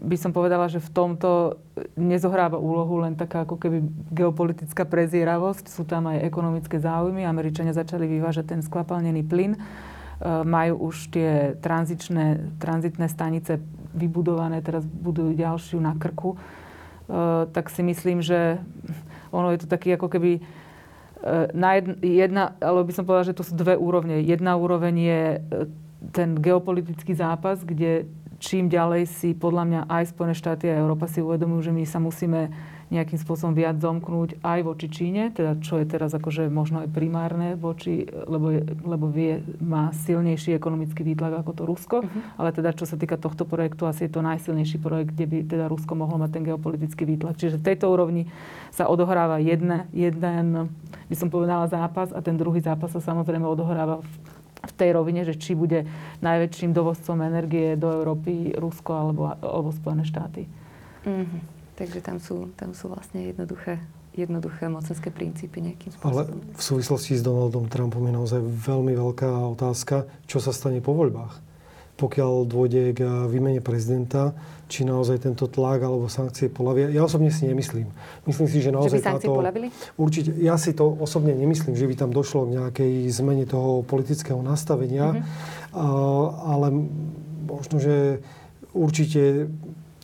by 0.03 0.17
som 0.19 0.35
povedala, 0.35 0.67
že 0.67 0.83
v 0.83 0.93
tomto 0.93 1.61
nezohráva 1.95 2.59
úlohu 2.59 3.01
len 3.01 3.15
taká 3.15 3.47
ako 3.47 3.57
keby 3.57 3.83
geopolitická 4.11 4.83
prezieravosť. 4.85 5.71
Sú 5.71 5.87
tam 5.87 6.11
aj 6.11 6.25
ekonomické 6.25 6.77
záujmy. 6.77 7.23
Američania 7.23 7.75
začali 7.75 8.05
vyvážať 8.05 8.57
ten 8.57 8.61
skvapalnený 8.61 9.23
plyn. 9.25 9.55
E, 9.55 9.59
majú 10.45 10.93
už 10.93 11.13
tie 11.13 11.55
tranzičné, 11.61 12.57
tranzitné 12.61 13.07
stanice 13.09 13.61
vybudované, 13.97 14.61
teraz 14.61 14.85
budujú 14.85 15.33
ďalšiu 15.33 15.81
na 15.81 15.97
Krku 15.97 16.37
Eh, 17.07 17.43
tak 17.55 17.71
si 17.71 17.83
myslím, 17.87 18.19
že 18.19 18.59
ono 19.31 19.55
je 19.55 19.63
to 19.63 19.67
taký 19.71 19.95
ako 19.95 20.11
keby 20.11 20.43
eh, 20.43 21.47
na 21.55 21.79
jedna, 21.79 21.95
jedna, 22.03 22.43
ale 22.59 22.83
by 22.83 22.91
som 22.91 23.07
povedala, 23.07 23.31
že 23.31 23.37
to 23.39 23.47
sú 23.47 23.55
dve 23.55 23.79
úrovne. 23.79 24.19
Jedna 24.19 24.59
úroveň 24.59 24.95
je 24.99 25.21
ten 26.11 26.35
geopolitický 26.35 27.15
zápas, 27.15 27.63
kde 27.63 28.11
čím 28.37 28.69
ďalej 28.69 29.09
si 29.09 29.33
podľa 29.33 29.63
mňa 29.65 29.81
aj 29.89 30.03
Spojené 30.13 30.35
štáty 30.37 30.69
a 30.69 30.79
Európa 30.79 31.09
si 31.09 31.21
uvedomujú, 31.21 31.69
že 31.69 31.75
my 31.75 31.83
sa 31.85 31.99
musíme 32.01 32.53
nejakým 32.87 33.19
spôsobom 33.19 33.51
viac 33.51 33.83
zomknúť 33.83 34.39
aj 34.39 34.59
voči 34.63 34.87
Číne, 34.87 35.35
teda 35.35 35.59
čo 35.59 35.75
je 35.75 35.85
teraz 35.87 36.15
akože 36.15 36.47
možno 36.47 36.87
aj 36.87 36.89
primárne 36.95 37.59
voči, 37.59 38.07
lebo, 38.07 38.47
je, 38.55 38.63
lebo 38.63 39.11
vie, 39.11 39.43
má 39.59 39.91
silnejší 39.91 40.55
ekonomický 40.55 41.03
výtlak 41.03 41.43
ako 41.43 41.51
to 41.51 41.63
Rusko, 41.67 41.97
uh-huh. 41.99 42.39
ale 42.39 42.55
teda 42.55 42.71
čo 42.71 42.87
sa 42.87 42.95
týka 42.95 43.19
tohto 43.19 43.43
projektu, 43.43 43.83
asi 43.83 44.07
je 44.07 44.15
to 44.15 44.23
najsilnejší 44.23 44.79
projekt, 44.79 45.19
kde 45.19 45.25
by 45.27 45.37
teda 45.43 45.65
Rusko 45.67 45.99
mohlo 45.99 46.15
mať 46.15 46.39
ten 46.39 46.43
geopolitický 46.47 47.03
výtlak. 47.03 47.35
Čiže 47.35 47.59
v 47.59 47.67
tejto 47.67 47.91
úrovni 47.91 48.31
sa 48.71 48.87
odohráva 48.87 49.43
jedna, 49.43 49.91
jeden, 49.91 50.71
by 51.11 51.15
som 51.15 51.27
povedala, 51.27 51.67
zápas 51.67 52.15
a 52.15 52.23
ten 52.23 52.39
druhý 52.39 52.63
zápas 52.63 52.95
sa 52.95 53.03
samozrejme 53.03 53.43
odohráva 53.43 53.99
v 53.99 54.36
v 54.67 54.73
tej 54.75 54.89
rovine, 54.91 55.23
že 55.23 55.39
či 55.39 55.55
bude 55.55 55.87
najväčším 56.19 56.75
dovozcom 56.75 57.23
energie 57.23 57.79
do 57.79 57.89
Európy 57.89 58.51
Rusko 58.53 58.91
alebo, 58.91 59.31
alebo 59.39 59.71
Spojené 59.71 60.03
štáty. 60.03 60.45
Mm-hmm. 61.07 61.41
Takže 61.79 61.99
tam 62.03 62.17
sú, 62.19 62.51
tam 62.59 62.75
sú 62.75 62.91
vlastne 62.91 63.31
jednoduché, 63.31 63.79
jednoduché 64.17 64.67
mocenské 64.67 65.07
princípy 65.13 65.61
nejakým 65.61 65.93
spôsobom. 65.93 66.09
Ale 66.09 66.23
v 66.57 66.61
súvislosti 66.61 67.15
s 67.15 67.23
Donaldom 67.23 67.69
Trumpom 67.71 68.01
je 68.03 68.13
naozaj 68.17 68.41
veľmi 68.43 68.97
veľká 68.97 69.29
otázka, 69.57 70.09
čo 70.25 70.41
sa 70.41 70.51
stane 70.51 70.81
po 70.81 70.97
voľbách. 70.97 71.37
pokiaľ 71.97 72.45
dôjde 72.45 72.83
k 72.93 73.01
výmene 73.27 73.59
prezidenta, 73.59 74.37
či 74.67 74.83
naozaj 74.83 75.23
tento 75.23 75.47
tlak 75.47 75.79
alebo 75.79 76.11
sankcie 76.11 76.51
polavia. 76.51 76.91
Ja 76.91 77.07
osobne 77.07 77.31
si 77.31 77.47
nemyslím. 77.47 77.87
Myslím 78.27 78.47
si, 78.51 78.59
že 78.59 78.75
naozaj 78.75 78.99
že 78.99 79.03
by 79.03 79.07
táto... 79.15 79.31
polavili? 79.31 79.67
Určite. 79.95 80.35
Ja 80.37 80.59
si 80.59 80.75
to 80.75 80.91
osobne 80.91 81.31
nemyslím, 81.31 81.73
že 81.73 81.87
by 81.87 81.95
tam 81.95 82.11
došlo 82.11 82.47
k 82.47 82.59
nejakej 82.59 82.93
zmene 83.09 83.47
toho 83.47 83.87
politického 83.87 84.43
nastavenia. 84.43 85.15
Mm-hmm. 85.15 85.23
Uh, 85.71 86.27
ale 86.51 86.67
možno, 87.47 87.79
že 87.79 88.19
určite 88.75 89.47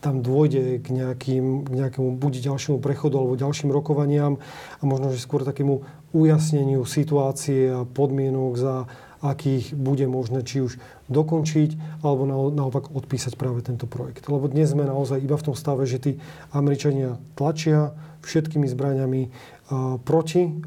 tam 0.04 0.20
dôjde 0.20 0.84
k, 0.84 0.88
nejakým, 0.92 1.64
k 1.64 1.70
nejakému 1.80 2.20
buď 2.20 2.44
ďalšiemu 2.44 2.76
prechodu 2.76 3.16
alebo 3.16 3.40
ďalším 3.40 3.72
rokovaniam 3.72 4.36
a 4.80 4.82
možno, 4.84 5.08
že 5.08 5.16
skôr 5.16 5.48
takému 5.48 5.80
ujasneniu 6.12 6.84
situácie 6.84 7.72
a 7.72 7.88
podmienok, 7.88 8.52
za 8.60 8.84
akých 9.24 9.72
bude 9.72 10.04
možné 10.04 10.44
či 10.44 10.60
už 10.60 10.76
dokončiť 11.08 12.04
alebo 12.04 12.28
naopak 12.52 12.92
odpísať 12.92 13.40
práve 13.40 13.64
tento 13.64 13.88
projekt. 13.88 14.28
Lebo 14.28 14.44
dnes 14.52 14.68
sme 14.68 14.84
naozaj 14.84 15.24
iba 15.24 15.40
v 15.40 15.46
tom 15.48 15.56
stave, 15.56 15.88
že 15.88 15.96
tí 15.96 16.12
Američania 16.52 17.16
tlačia 17.32 17.96
všetkými 18.20 18.68
zbraniami 18.68 19.22
proti 20.04 20.60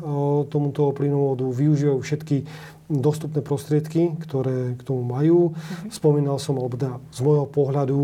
tomuto 0.50 0.90
plynovodu, 0.90 1.46
využívajú 1.46 2.00
všetky 2.02 2.38
dostupné 2.88 3.44
prostriedky, 3.44 4.16
ktoré 4.24 4.80
k 4.80 4.82
tomu 4.82 5.04
majú. 5.04 5.52
Mm-hmm. 5.52 5.92
Spomínal 5.92 6.40
som, 6.40 6.56
alebo 6.56 6.80
teda 6.80 7.04
z 7.12 7.20
môjho 7.20 7.48
pohľadu, 7.48 8.00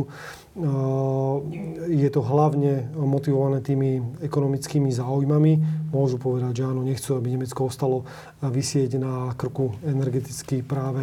je 1.90 2.10
to 2.14 2.22
hlavne 2.22 2.94
motivované 2.94 3.64
tými 3.64 4.22
ekonomickými 4.22 4.94
záujmami. 4.94 5.54
Môžu 5.90 6.22
povedať, 6.22 6.62
že 6.62 6.68
áno, 6.70 6.86
nechcú, 6.86 7.18
aby 7.18 7.34
Nemecko 7.34 7.72
ostalo 7.72 8.06
vysieť 8.44 9.02
na 9.02 9.34
krku 9.34 9.74
energeticky 9.82 10.62
práve 10.62 11.02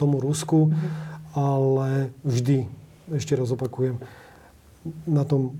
tomu 0.00 0.22
Rusku, 0.22 0.70
mm-hmm. 0.70 0.90
ale 1.36 2.14
vždy, 2.24 2.70
ešte 3.12 3.36
raz 3.36 3.52
opakujem, 3.52 4.00
na 5.04 5.26
tom 5.26 5.58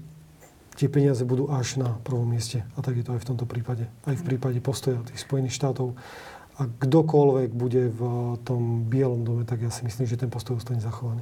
tie 0.76 0.92
peniaze 0.92 1.24
budú 1.24 1.48
až 1.48 1.80
na 1.80 1.96
prvom 2.04 2.28
mieste. 2.28 2.62
A 2.76 2.84
tak 2.84 3.00
je 3.00 3.04
to 3.04 3.16
aj 3.16 3.24
v 3.24 3.28
tomto 3.32 3.48
prípade. 3.48 3.88
Aj 4.04 4.14
v 4.14 4.22
mhm. 4.22 4.28
prípade 4.28 4.58
postoja 4.60 5.00
tých 5.08 5.24
Spojených 5.24 5.56
štátov. 5.56 5.96
A 6.56 6.64
kdokoľvek 6.64 7.50
bude 7.52 7.92
v 7.92 8.00
tom 8.40 8.88
Bielom 8.88 9.28
dome, 9.28 9.44
tak 9.44 9.60
ja 9.60 9.68
si 9.68 9.84
myslím, 9.84 10.08
že 10.08 10.16
ten 10.16 10.32
postoj 10.32 10.56
ostane 10.56 10.80
zachovaný. 10.80 11.20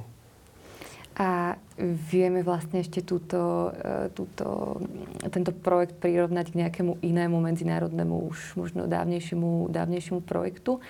A 1.15 1.55
vieme 2.11 2.43
vlastne 2.43 2.83
ešte 2.83 2.99
túto, 2.99 3.71
e, 3.71 4.11
túto, 4.11 4.79
tento 5.31 5.55
projekt 5.55 5.95
prirovnať 6.03 6.51
k 6.51 6.59
nejakému 6.59 6.99
inému 6.99 7.39
medzinárodnému, 7.39 8.31
už 8.31 8.59
možno 8.59 8.83
dávnejšiemu, 8.83 9.71
dávnejšiemu 9.71 10.19
projektu. 10.19 10.79
E, 10.79 10.81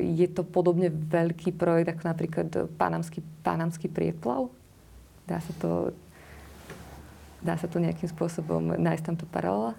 je 0.00 0.28
to 0.32 0.40
podobne 0.40 0.88
veľký 0.88 1.52
projekt 1.52 1.92
ako 1.92 2.02
napríklad 2.08 2.48
Panamský, 2.80 3.20
Panamský 3.44 3.92
prieplav? 3.92 4.48
Dá 5.28 5.40
sa 5.44 5.52
to, 5.60 5.92
dá 7.44 7.60
sa 7.60 7.68
to 7.68 7.76
nejakým 7.76 8.08
spôsobom 8.08 8.72
nájsť 8.80 9.04
tamto 9.04 9.28
paralela? 9.28 9.76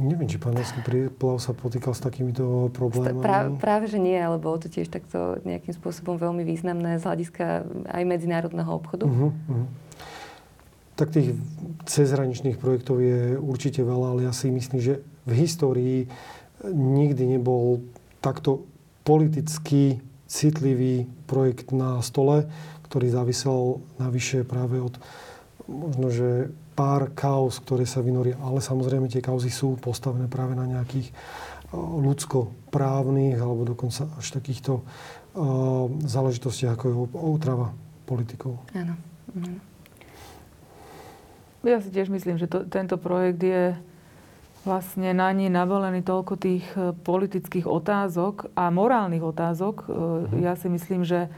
Neviem, 0.00 0.24
či 0.24 0.40
panelský 0.40 0.80
príplav 0.80 1.36
sa 1.36 1.52
potýkal 1.52 1.92
s 1.92 2.00
takýmito 2.00 2.72
problémami. 2.72 3.20
Prá, 3.20 3.52
práve, 3.52 3.92
že 3.92 4.00
nie, 4.00 4.16
ale 4.16 4.40
bolo 4.40 4.56
to 4.56 4.72
tiež 4.72 4.88
takto 4.88 5.36
nejakým 5.44 5.76
spôsobom 5.76 6.16
veľmi 6.16 6.48
významné 6.48 6.96
z 6.96 7.04
hľadiska 7.04 7.68
aj 7.92 8.02
medzinárodného 8.08 8.72
obchodu. 8.72 9.04
Uh-huh, 9.04 9.36
uh-huh. 9.36 9.68
Tak 10.96 11.12
tých 11.12 11.36
cezhraničných 11.84 12.56
projektov 12.56 13.04
je 13.04 13.36
určite 13.36 13.84
veľa, 13.84 14.16
ale 14.16 14.20
ja 14.24 14.32
si 14.32 14.48
myslím, 14.48 14.80
že 14.80 15.04
v 15.28 15.32
histórii 15.44 15.98
nikdy 16.72 17.36
nebol 17.36 17.84
takto 18.24 18.64
politicky 19.04 20.00
citlivý 20.24 21.04
projekt 21.28 21.74
na 21.76 22.00
stole, 22.00 22.48
ktorý 22.88 23.12
závisel 23.12 23.84
navyše 24.00 24.46
práve 24.48 24.80
od 24.80 24.96
možno, 25.68 26.08
že 26.08 26.48
pár 26.82 27.14
kauz, 27.14 27.62
ktoré 27.62 27.86
sa 27.86 28.02
vynoria. 28.02 28.34
Ale 28.42 28.58
samozrejme 28.58 29.06
tie 29.06 29.22
kauzy 29.22 29.54
sú 29.54 29.78
postavené 29.78 30.26
práve 30.26 30.58
na 30.58 30.66
nejakých 30.66 31.14
ľudskoprávnych 31.78 33.38
alebo 33.38 33.62
dokonca 33.62 34.10
až 34.18 34.26
takýchto 34.34 34.82
uh, 34.82 35.86
záležitostiach, 36.02 36.74
ako 36.74 36.84
je 36.90 36.96
útrava 37.22 37.70
politikov. 38.04 38.58
Áno. 38.74 38.98
Ja 41.62 41.78
si 41.78 41.94
tiež 41.94 42.10
myslím, 42.10 42.42
že 42.42 42.50
to, 42.50 42.66
tento 42.66 42.98
projekt 42.98 43.38
je 43.38 43.78
vlastne 44.66 45.14
na 45.14 45.30
ní 45.30 45.46
navolený 45.46 46.02
toľko 46.02 46.34
tých 46.38 46.66
e, 46.74 46.94
politických 46.94 47.66
otázok 47.66 48.50
a 48.54 48.70
morálnych 48.70 49.22
otázok. 49.22 49.86
Mhm. 49.86 50.42
Ja 50.42 50.58
si 50.58 50.66
myslím, 50.70 51.06
že 51.06 51.30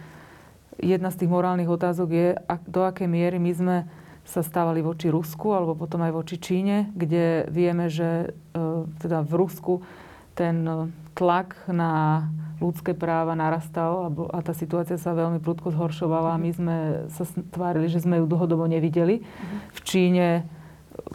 jedna 0.80 1.12
z 1.12 1.24
tých 1.24 1.30
morálnych 1.30 1.68
otázok 1.68 2.08
je, 2.08 2.28
do 2.68 2.80
akej 2.84 3.08
miery 3.08 3.36
my 3.36 3.52
sme 3.52 3.76
sa 4.24 4.40
stávali 4.40 4.80
voči 4.80 5.12
Rusku 5.12 5.52
alebo 5.52 5.76
potom 5.76 6.00
aj 6.00 6.12
voči 6.16 6.36
Číne, 6.40 6.88
kde 6.96 7.44
vieme, 7.52 7.92
že 7.92 8.32
e, 8.56 8.58
teda 8.98 9.20
v 9.20 9.32
Rusku 9.36 9.74
ten 10.32 10.64
e, 10.64 10.88
tlak 11.12 11.54
na 11.68 12.24
ľudské 12.58 12.96
práva 12.96 13.36
narastal 13.36 14.08
a 14.32 14.38
tá 14.40 14.56
situácia 14.56 14.96
sa 14.96 15.12
veľmi 15.12 15.38
prudko 15.44 15.70
zhoršovala 15.74 16.34
a 16.34 16.42
my 16.42 16.50
sme 16.54 16.76
sa 17.12 17.28
tvárili, 17.52 17.92
že 17.92 18.00
sme 18.00 18.22
ju 18.22 18.26
dlhodobo 18.26 18.64
nevideli. 18.64 19.20
V 19.76 19.80
Číne 19.84 20.48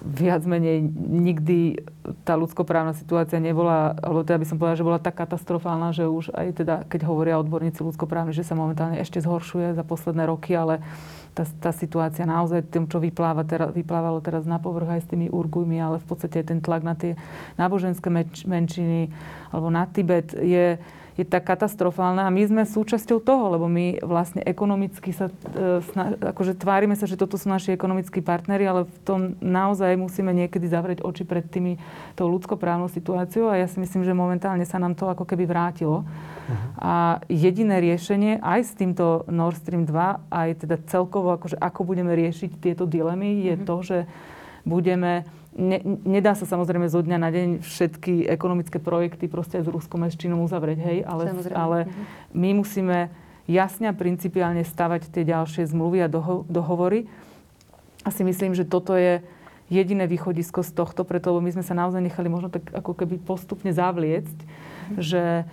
viac 0.03 0.43
menej 0.43 0.83
nikdy 0.99 1.79
tá 2.27 2.35
ľudskoprávna 2.35 2.91
situácia 2.95 3.39
nebola, 3.39 3.95
alebo 4.03 4.27
teda 4.27 4.37
by 4.43 4.47
som 4.47 4.57
povedala, 4.59 4.79
že 4.79 4.87
bola 4.87 4.99
tak 4.99 5.15
katastrofálna, 5.15 5.95
že 5.95 6.05
už 6.05 6.35
aj 6.35 6.47
teda, 6.59 6.75
keď 6.91 7.07
hovoria 7.07 7.39
odborníci 7.39 7.79
ľudskoprávni, 7.79 8.35
že 8.35 8.43
sa 8.43 8.59
momentálne 8.59 8.99
ešte 8.99 9.23
zhoršuje 9.23 9.73
za 9.73 9.83
posledné 9.87 10.27
roky, 10.27 10.51
ale 10.51 10.83
tá, 11.33 11.43
tá 11.59 11.71
situácia 11.73 12.25
naozaj 12.27 12.67
tým, 12.69 12.85
čo 12.89 12.97
vypláva 12.97 13.45
teraz, 13.45 13.71
vyplávalo 13.71 14.19
teraz 14.19 14.43
na 14.45 14.57
povrch 14.57 14.99
aj 14.99 15.01
s 15.05 15.09
tými 15.09 15.27
Urgujmi, 15.29 15.77
ale 15.79 16.01
v 16.01 16.05
podstate 16.07 16.43
ten 16.43 16.59
tlak 16.59 16.81
na 16.83 16.95
tie 16.97 17.15
náboženské 17.55 18.09
menšiny 18.45 19.09
alebo 19.53 19.67
na 19.69 19.85
Tibet 19.89 20.33
je, 20.33 20.77
je 21.19 21.27
tak 21.27 21.51
katastrofálna 21.51 22.23
a 22.23 22.31
my 22.31 22.47
sme 22.47 22.63
súčasťou 22.63 23.19
toho, 23.19 23.59
lebo 23.59 23.67
my 23.67 23.99
vlastne 23.99 24.39
ekonomicky 24.39 25.11
sa, 25.11 25.27
e, 25.27 25.83
akože 26.31 26.55
tvárime 26.55 26.95
sa, 26.95 27.11
že 27.11 27.19
toto 27.19 27.35
sú 27.35 27.51
naši 27.51 27.75
ekonomickí 27.75 28.23
partnery, 28.23 28.63
ale 28.63 28.87
v 28.87 28.97
tom 29.03 29.19
naozaj 29.43 29.99
musíme 29.99 30.31
niekedy 30.31 30.63
zavrieť 30.71 31.03
oči 31.03 31.27
pred 31.27 31.43
tými, 31.43 31.75
tou 32.15 32.31
ľudskoprávnou 32.31 32.87
situáciou 32.87 33.51
a 33.51 33.59
ja 33.59 33.67
si 33.67 33.83
myslím, 33.83 34.07
že 34.07 34.15
momentálne 34.15 34.63
sa 34.63 34.79
nám 34.79 34.95
to 34.95 35.11
ako 35.11 35.27
keby 35.27 35.43
vrátilo. 35.43 36.07
Uh-huh. 36.07 36.55
A 36.79 37.19
jediné 37.27 37.83
riešenie 37.83 38.39
aj 38.39 38.59
s 38.63 38.71
týmto 38.79 39.27
Nord 39.27 39.59
Stream 39.59 39.83
2, 39.83 40.31
aj 40.31 40.49
teda 40.63 40.79
celkovo, 40.87 41.35
akože 41.35 41.59
ako 41.59 41.83
budeme 41.83 42.15
riešiť 42.15 42.63
tieto 42.63 42.87
dilemy, 42.87 43.43
je 43.43 43.59
uh-huh. 43.59 43.67
to, 43.67 43.75
že 43.83 43.97
budeme 44.63 45.27
ne, 45.55 45.79
nedá 46.05 46.37
sa 46.37 46.45
samozrejme 46.45 46.85
zo 46.89 47.01
dňa 47.01 47.17
na 47.17 47.29
deň 47.33 47.49
všetky 47.65 48.29
ekonomické 48.29 48.77
projekty 48.77 49.25
proste 49.25 49.61
aj 49.61 49.65
s 49.65 49.73
Ruskom 49.73 50.05
a 50.05 50.11
s 50.11 50.19
Čínom 50.19 50.45
uzavrieť, 50.45 50.79
hej, 50.81 50.97
ale, 51.05 51.23
ale 51.53 51.77
mhm. 51.85 52.01
my 52.37 52.49
musíme 52.61 52.97
jasne 53.49 53.89
a 53.89 53.97
principiálne 53.97 54.61
stavať 54.61 55.09
tie 55.09 55.25
ďalšie 55.25 55.65
zmluvy 55.65 56.05
a 56.05 56.11
doho- 56.11 56.45
dohovory. 56.45 57.09
A 58.05 58.13
si 58.13 58.21
myslím, 58.23 58.53
že 58.53 58.63
toto 58.63 58.93
je 58.93 59.19
jediné 59.69 60.09
východisko 60.09 60.65
z 60.65 60.71
tohto, 60.73 61.05
preto 61.05 61.33
my 61.37 61.49
sme 61.53 61.65
sa 61.65 61.77
naozaj 61.77 62.01
nechali 62.01 62.29
možno 62.29 62.49
tak 62.49 62.69
ako 62.73 62.97
keby 62.97 63.21
postupne 63.21 63.69
zavliecť, 63.69 64.37
mm. 64.37 64.97
že 64.97 65.45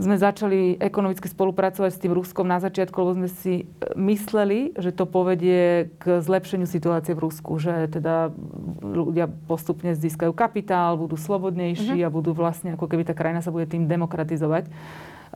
sme 0.00 0.16
začali 0.16 0.80
ekonomicky 0.80 1.28
spolupracovať 1.28 1.90
s 1.92 2.00
tým 2.00 2.16
Ruskom 2.16 2.48
na 2.48 2.56
začiatku, 2.62 2.96
lebo 2.96 3.12
sme 3.12 3.28
si 3.28 3.54
e, 3.60 3.64
mysleli, 3.98 4.72
že 4.76 4.94
to 4.94 5.04
povedie 5.04 5.92
k 6.00 6.22
zlepšeniu 6.24 6.64
situácie 6.64 7.12
v 7.12 7.28
Rusku, 7.28 7.60
že 7.60 7.92
teda 7.92 8.32
ľudia 8.80 9.28
postupne 9.28 9.92
získajú 9.92 10.32
kapitál, 10.32 10.96
budú 10.96 11.20
slobodnejší 11.20 12.00
uh-huh. 12.00 12.08
a 12.08 12.14
budú 12.14 12.32
vlastne, 12.32 12.72
ako 12.72 12.88
keby 12.88 13.04
tá 13.04 13.12
krajina 13.12 13.44
sa 13.44 13.52
bude 13.52 13.68
tým 13.68 13.84
demokratizovať. 13.84 14.72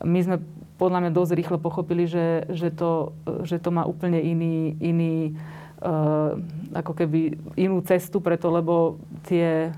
My 0.05 0.21
sme 0.21 0.37
podľa 0.77 1.09
mňa 1.09 1.11
dosť 1.13 1.33
rýchlo 1.37 1.59
pochopili, 1.61 2.05
že, 2.05 2.45
že, 2.53 2.69
to, 2.69 3.17
že 3.49 3.57
to 3.57 3.73
má 3.73 3.89
úplne 3.89 4.21
iný, 4.21 4.77
iný 4.77 5.33
uh, 5.81 6.37
ako 6.77 6.93
keby 6.93 7.41
inú 7.57 7.81
cestu, 7.81 8.21
preto 8.21 8.53
lebo 8.53 9.01
tie, 9.25 9.73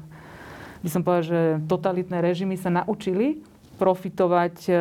by 0.83 0.89
som 0.91 1.07
povedala, 1.07 1.31
že 1.31 1.41
totalitné 1.70 2.18
režimy 2.18 2.59
sa 2.59 2.74
naučili 2.74 3.47
profitovať 3.79 4.57
e, 4.66 4.72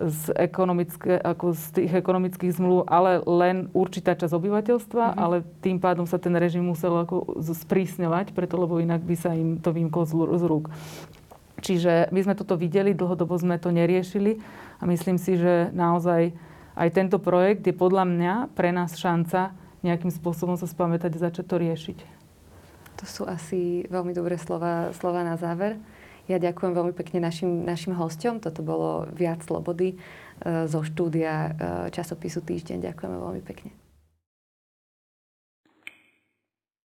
z, 0.00 0.22
ekonomické, 0.34 1.20
ako 1.20 1.52
z 1.52 1.64
tých 1.76 1.92
ekonomických 1.92 2.56
zmluv, 2.56 2.88
ale 2.88 3.20
len 3.22 3.68
určitá 3.76 4.16
časť 4.16 4.32
obyvateľstva, 4.32 5.04
mm-hmm. 5.12 5.22
ale 5.22 5.44
tým 5.60 5.78
pádom 5.78 6.08
sa 6.08 6.16
ten 6.16 6.32
režim 6.34 6.64
musel 6.64 7.04
ako 7.04 7.44
sprísňovať, 7.44 8.32
preto 8.32 8.56
lebo 8.56 8.80
inak 8.80 9.04
by 9.04 9.14
sa 9.14 9.36
im 9.36 9.60
to 9.60 9.70
vymklo 9.70 10.08
z, 10.08 10.12
z 10.16 10.44
rúk. 10.48 10.72
Čiže 11.62 12.10
my 12.10 12.20
sme 12.26 12.34
toto 12.34 12.58
videli, 12.58 12.90
dlhodobo 12.90 13.38
sme 13.38 13.54
to 13.60 13.70
neriešili 13.70 14.42
a 14.80 14.88
myslím 14.88 15.14
si, 15.14 15.38
že 15.38 15.70
naozaj 15.70 16.34
aj 16.74 16.88
tento 16.90 17.22
projekt 17.22 17.62
je 17.68 17.76
podľa 17.76 18.08
mňa 18.08 18.34
pre 18.56 18.74
nás 18.74 18.98
šanca 18.98 19.54
nejakým 19.86 20.10
spôsobom 20.10 20.58
sa 20.58 20.66
spamätať 20.66 21.14
a 21.18 21.22
začať 21.30 21.44
to 21.46 21.56
riešiť. 21.58 21.98
To 23.02 23.04
sú 23.04 23.22
asi 23.26 23.86
veľmi 23.90 24.14
dobré 24.14 24.38
slova, 24.38 24.94
slova 24.94 25.26
na 25.26 25.34
záver. 25.34 25.78
Ja 26.30 26.38
ďakujem 26.38 26.72
veľmi 26.72 26.94
pekne 26.94 27.18
našim, 27.18 27.66
našim 27.66 27.98
hostom. 27.98 28.38
Toto 28.38 28.62
bolo 28.62 29.10
viac 29.10 29.42
slobody 29.42 29.98
zo 30.44 30.80
štúdia 30.86 31.54
časopisu 31.90 32.46
Týždeň. 32.46 32.94
Ďakujeme 32.94 33.16
veľmi 33.18 33.42
pekne. 33.42 33.81